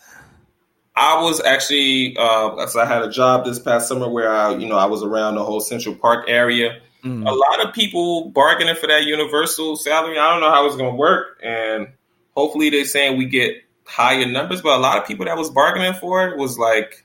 [0.95, 4.67] I was actually uh, so I had a job this past summer where I, you
[4.67, 6.79] know, I was around the whole Central Park area.
[7.03, 7.27] Mm.
[7.27, 10.19] A lot of people bargaining for that universal salary.
[10.19, 11.87] I don't know how it's going to work, and
[12.35, 13.55] hopefully they're saying we get
[13.85, 14.61] higher numbers.
[14.61, 17.03] But a lot of people that was bargaining for it was like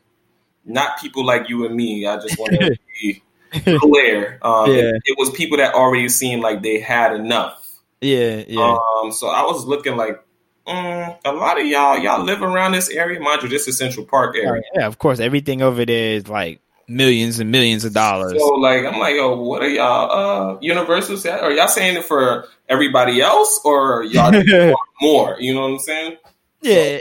[0.67, 2.07] not people like you and me.
[2.07, 3.23] I just want to be
[3.81, 4.39] clear.
[4.43, 4.77] Um, Yeah.
[4.95, 7.63] it, it was people that already seemed like they had enough.
[8.01, 8.77] Yeah, yeah.
[9.03, 10.23] Um, so I was looking like
[10.67, 13.49] mm, a lot of y'all y'all live around this area, mind you.
[13.49, 14.63] This is Central Park area.
[14.75, 15.19] yeah, of course.
[15.21, 18.39] Everything over there is like millions and millions of dollars.
[18.39, 20.11] So like I'm like, yo, what are y'all
[20.55, 21.41] uh universal set?
[21.41, 25.37] Are y'all saying it for everybody else or y'all want more?
[25.41, 26.17] You know what I'm saying?
[26.61, 26.99] yeah,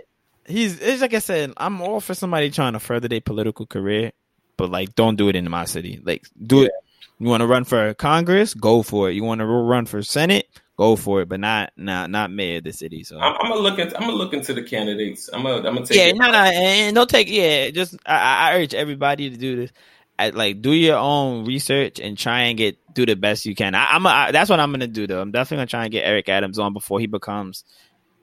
[0.48, 1.54] he's it's like I said.
[1.58, 4.12] I'm all for somebody trying to further their political career,
[4.58, 6.01] but like, don't do it in my city.
[6.03, 6.72] Like, do it.
[7.20, 8.53] You want to run for Congress?
[8.53, 9.14] Go for it.
[9.14, 10.47] You want to run for Senate?
[10.78, 13.06] Go for it, but not not not mayor of the city.
[13.06, 15.30] So I'm, I'm gonna look into I'm gonna look into the candidates.
[15.32, 17.70] I'm gonna I'm gonna take yeah, no, no, and don't take yeah.
[17.70, 19.72] Just I, I urge everybody to do this.
[20.20, 23.74] I, like do your own research and try and get do the best you can.
[23.74, 25.22] I, I'm a, I, that's what I'm gonna do though.
[25.22, 27.64] I'm definitely gonna try and get Eric Adams on before he becomes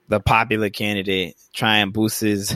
[0.07, 1.35] the popular candidate.
[1.53, 2.55] Try and boost his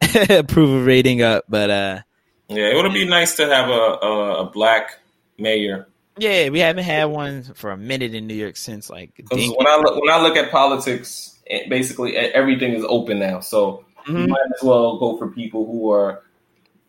[0.28, 1.44] approval rating up.
[1.48, 2.00] But uh,
[2.48, 4.98] Yeah, it would be nice to have a a, a black
[5.38, 5.86] mayor.
[6.18, 9.14] yeah, we haven't had one for a minute in New York since like.
[9.16, 11.38] Because when I look when I look at politics,
[11.68, 13.40] basically everything is open now.
[13.40, 14.28] So you Mhm.
[14.28, 16.22] might as well go for people who are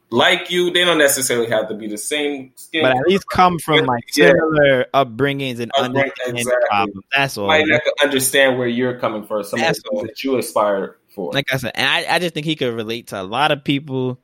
[0.10, 0.72] like you.
[0.72, 2.84] They don't necessarily have to be the same skin.
[2.84, 4.28] But at least come from like Yeah.
[4.32, 6.68] similar upbringings and Upbring- understand exactly.
[6.70, 7.02] problem.
[7.16, 7.48] That's all.
[7.48, 10.04] might not understand where you're coming from, some of the That's things all.
[10.06, 11.34] that you aspire for.
[11.34, 13.64] like I said, and I, I just think he could relate to a lot of
[13.66, 14.20] people.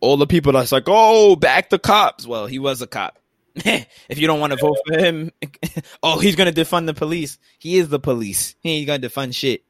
[0.00, 2.26] All the people that's like, oh, back the cops.
[2.26, 3.18] Well, he was a cop.
[3.54, 5.32] if you don't want to vote for him,
[6.02, 7.38] oh, he's gonna defund the police.
[7.58, 8.54] He is the police.
[8.62, 9.62] He ain't gonna defund shit.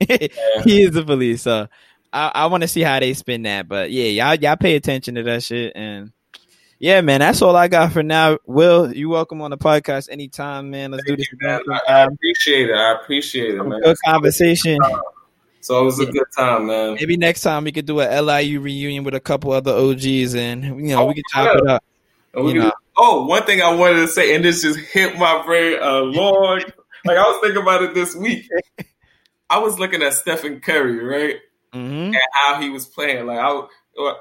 [0.64, 1.42] he is the police.
[1.42, 1.68] So
[2.12, 5.14] I, I want to see how they spin that, but yeah, y'all y'all pay attention
[5.16, 6.12] to that shit and.
[6.80, 8.38] Yeah, man, that's all I got for now.
[8.46, 10.92] Will, you welcome on the podcast anytime, man.
[10.92, 11.60] Let's Thank do this.
[11.66, 11.72] you.
[11.88, 12.76] I, I appreciate it.
[12.76, 13.80] I appreciate it, man.
[13.80, 14.78] Good conversation.
[14.84, 15.00] Uh,
[15.68, 16.94] So it was a good time, man.
[16.94, 20.64] Maybe next time we could do a LIU reunion with a couple other OGs, and
[20.64, 21.58] you know we could chop yeah.
[21.60, 21.84] it up.
[22.34, 25.78] You oh, one thing I wanted to say, and this just hit my brain.
[25.78, 26.72] Uh, Lord,
[27.04, 28.48] like I was thinking about it this week.
[29.50, 31.36] I was looking at Stephen Curry, right,
[31.74, 33.26] hmm and how he was playing.
[33.26, 33.60] Like I,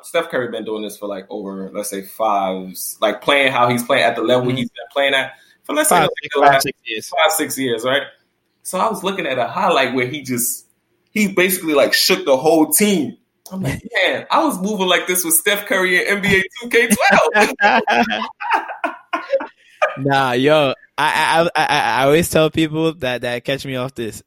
[0.03, 3.83] Steph Curry been doing this for like over, let's say five, like playing how he's
[3.83, 4.57] playing at the level Mhm.
[4.57, 5.31] he's been playing at
[5.63, 7.07] for let's say like, six, the five, last six years.
[7.07, 8.03] five, six years, right?
[8.63, 10.66] So I was looking at a highlight where he just
[11.17, 13.17] he basically like shook the whole team.
[13.51, 18.21] I'm like, man, I was moving like this with Steph Curry in NBA 2K12.
[19.99, 23.95] nah, yo, I, I I I I always tell people that that catch me off
[23.95, 24.21] this.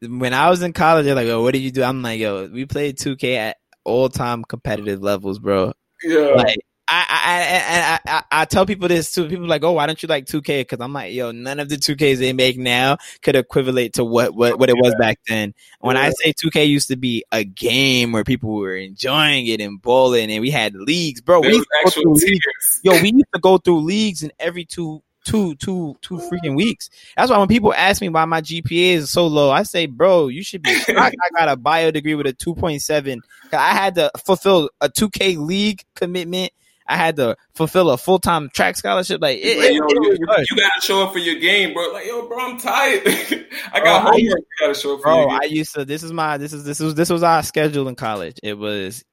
[0.00, 2.46] When I was in college, they're like, "Oh, what did you do?" I'm like, "Yo,
[2.48, 5.72] we played 2K at all time competitive levels, bro."
[6.04, 6.58] yeah, Like,
[6.94, 9.28] I I, I I I I tell people this too.
[9.28, 11.68] People are like, "Oh, why don't you like 2K?" Because I'm like, "Yo, none of
[11.68, 15.54] the 2Ks they make now could equivalent to what what what it was back then."
[15.80, 19.80] When I say 2K used to be a game where people were enjoying it and
[19.80, 21.40] bowling, and we had leagues, bro.
[21.40, 24.22] there We was used to go through leagues yo, we used to go through leagues
[24.22, 26.90] in every two, two, two, two freaking weeks.
[27.16, 30.28] That's why when people ask me why my GPA is so low, I say, bro,
[30.28, 30.70] you should be.
[30.88, 33.18] I got a bio degree with a 2.7.
[33.52, 36.52] I had to fulfill a 2K league commitment.
[36.86, 39.20] I had to fulfill a full time track scholarship.
[39.22, 41.92] Like, it, Like, it, yo, it you, you gotta show up for your game, bro.
[41.92, 43.02] Like, yo, bro, I'm tired.
[43.72, 44.18] I got I homework.
[44.18, 46.64] used- You gotta show up for bro i used to this is my this is
[46.64, 49.04] this was this was our schedule in college it was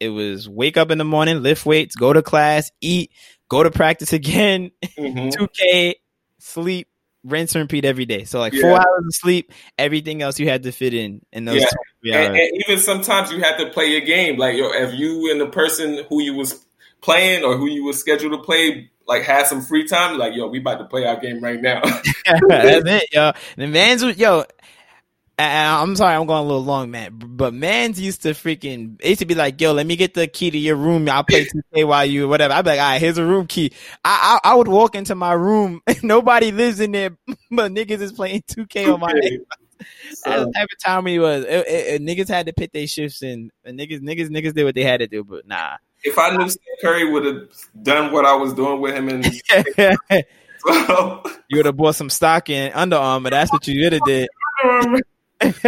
[0.00, 3.10] it was wake up in the morning lift weights go to class eat
[3.48, 5.32] go to practice again Mhm.
[5.32, 5.94] 2k
[6.38, 6.88] sleep
[7.24, 10.62] rinse and repeat every day so like four hours of sleep everything else you had
[10.64, 11.68] to fit in in those Yeah.
[12.02, 14.36] 23 And, and even sometimes you had to play your game.
[14.38, 16.64] Like, yo, if you and the person who you was
[17.02, 20.48] playing or who you was scheduled to play, like, had some free time, like, yo,
[20.48, 21.82] we about to play our game right now.
[22.48, 23.32] That's it, yo.
[23.56, 24.44] The man's yo.
[25.38, 27.10] I'm sorry, I'm going a little long, man.
[27.14, 28.96] But man's used to freaking.
[29.00, 31.08] It used to be like, yo, let me get the key to your room.
[31.08, 31.44] I'll play
[31.74, 32.54] 2K while you whatever.
[32.54, 33.72] I'd be like, all right, here's a room key.
[34.04, 35.80] I I, I would walk into my room.
[36.02, 37.16] Nobody lives in there,
[37.50, 39.12] but niggas is playing 2K on my.
[39.12, 41.44] That's So, the type of time he was.
[41.44, 43.50] It, it, it- niggas had to put their shifts in.
[43.64, 45.24] And niggas, niggas, niggas did what they had to do.
[45.24, 45.76] But nah.
[46.04, 47.48] If I knew Steph Curry would have
[47.82, 49.96] done what I was doing with him in 12,
[51.48, 53.30] you would have bought some stock in Under Armour.
[53.30, 54.28] That's what you would have did.
[55.42, 55.62] made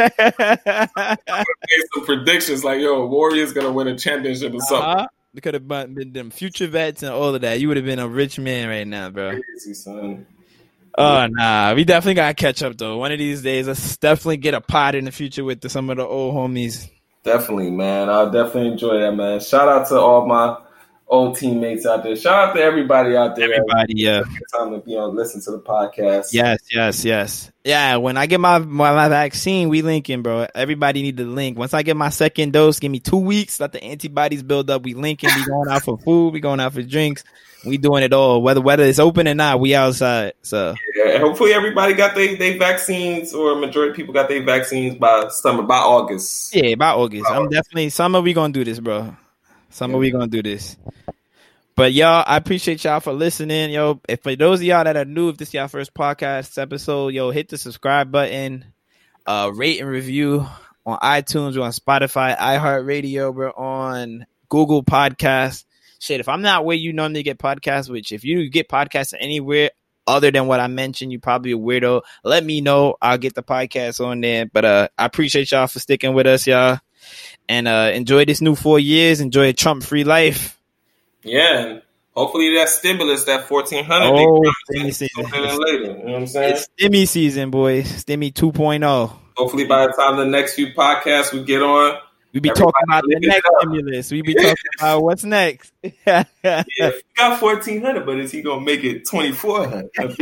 [1.94, 4.88] some predictions like, yo, Warriors gonna win a championship or something.
[4.88, 5.06] Uh-huh.
[5.42, 7.58] Could have been them future vets and all of that.
[7.58, 9.30] You would have been a rich man right now, bro.
[9.30, 10.26] Crazy, son.
[10.96, 12.98] Oh nah, we definitely gotta catch up though.
[12.98, 15.90] One of these days, let's definitely get a pot in the future with the, some
[15.90, 16.88] of the old homies.
[17.24, 18.10] Definitely, man.
[18.10, 19.40] I'll definitely enjoy that, man.
[19.40, 20.58] Shout out to all my
[21.06, 22.16] old teammates out there.
[22.16, 23.52] Shout out to everybody out there.
[23.52, 24.22] Everybody, yeah,
[24.52, 26.32] time to be on, listen to the podcast.
[26.32, 27.96] yes, yes, yes, yeah.
[27.96, 30.46] When I get my, my my vaccine, we linking, bro.
[30.54, 31.58] Everybody need to link.
[31.58, 33.58] Once I get my second dose, give me two weeks.
[33.58, 34.82] Let the antibodies build up.
[34.82, 35.30] We linking.
[35.34, 36.34] We going out for food.
[36.34, 37.24] We going out for drinks.
[37.64, 38.42] We doing it all.
[38.42, 40.34] Whether whether it's open or not, we outside.
[40.42, 44.96] So Yeah, hopefully everybody got their they vaccines, or majority of people got their vaccines
[44.96, 46.54] by summer, by August.
[46.54, 47.30] Yeah, by August.
[47.30, 48.20] I'm definitely summer.
[48.20, 49.16] We gonna do this, bro.
[49.70, 50.76] Summer, we gonna do this.
[51.76, 53.72] But y'all, I appreciate y'all for listening.
[53.72, 56.56] Yo, if for those of y'all that are new, if this is y'all first podcast
[56.60, 58.64] episode, yo, hit the subscribe button,
[59.26, 60.46] uh, rate and review
[60.86, 65.64] on iTunes, we're on Spotify, iHeartRadio, we're on Google Podcasts.
[66.04, 69.70] Shit, if I'm not where you normally get podcasts, which if you get podcasts anywhere
[70.06, 72.02] other than what I mentioned, you probably a weirdo.
[72.22, 72.96] Let me know.
[73.00, 74.44] I'll get the podcast on there.
[74.44, 76.78] But uh I appreciate y'all for sticking with us, y'all.
[77.48, 79.22] And uh enjoy this new four years.
[79.22, 80.60] Enjoy a Trump free life.
[81.22, 81.78] Yeah,
[82.14, 85.24] hopefully that stimulus, that fourteen hundred, Oh, stimmy season.
[85.24, 85.80] later.
[85.80, 86.56] You know what I'm saying?
[86.56, 88.04] It's Stimmy season, boys.
[88.04, 88.52] Stimmy oh.
[88.52, 89.18] 2.0.
[89.38, 91.98] Hopefully by the time the next few podcasts we get on,
[92.34, 94.10] We be Everybody talking about the next stimulus.
[94.10, 95.72] We be talking about what's next.
[96.04, 99.90] yeah, he got fourteen hundred, but is he gonna make it twenty four hundred?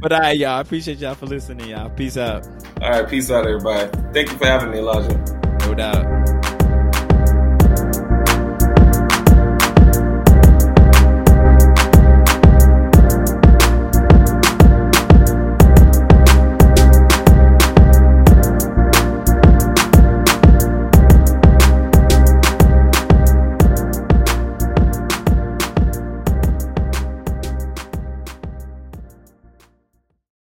[0.00, 0.56] but all right, y'all.
[0.56, 1.90] I appreciate y'all for listening, y'all.
[1.90, 2.46] Peace out.
[2.80, 3.90] All right, peace out, everybody.
[4.14, 5.18] Thank you for having me, Elijah.
[5.66, 6.55] No doubt.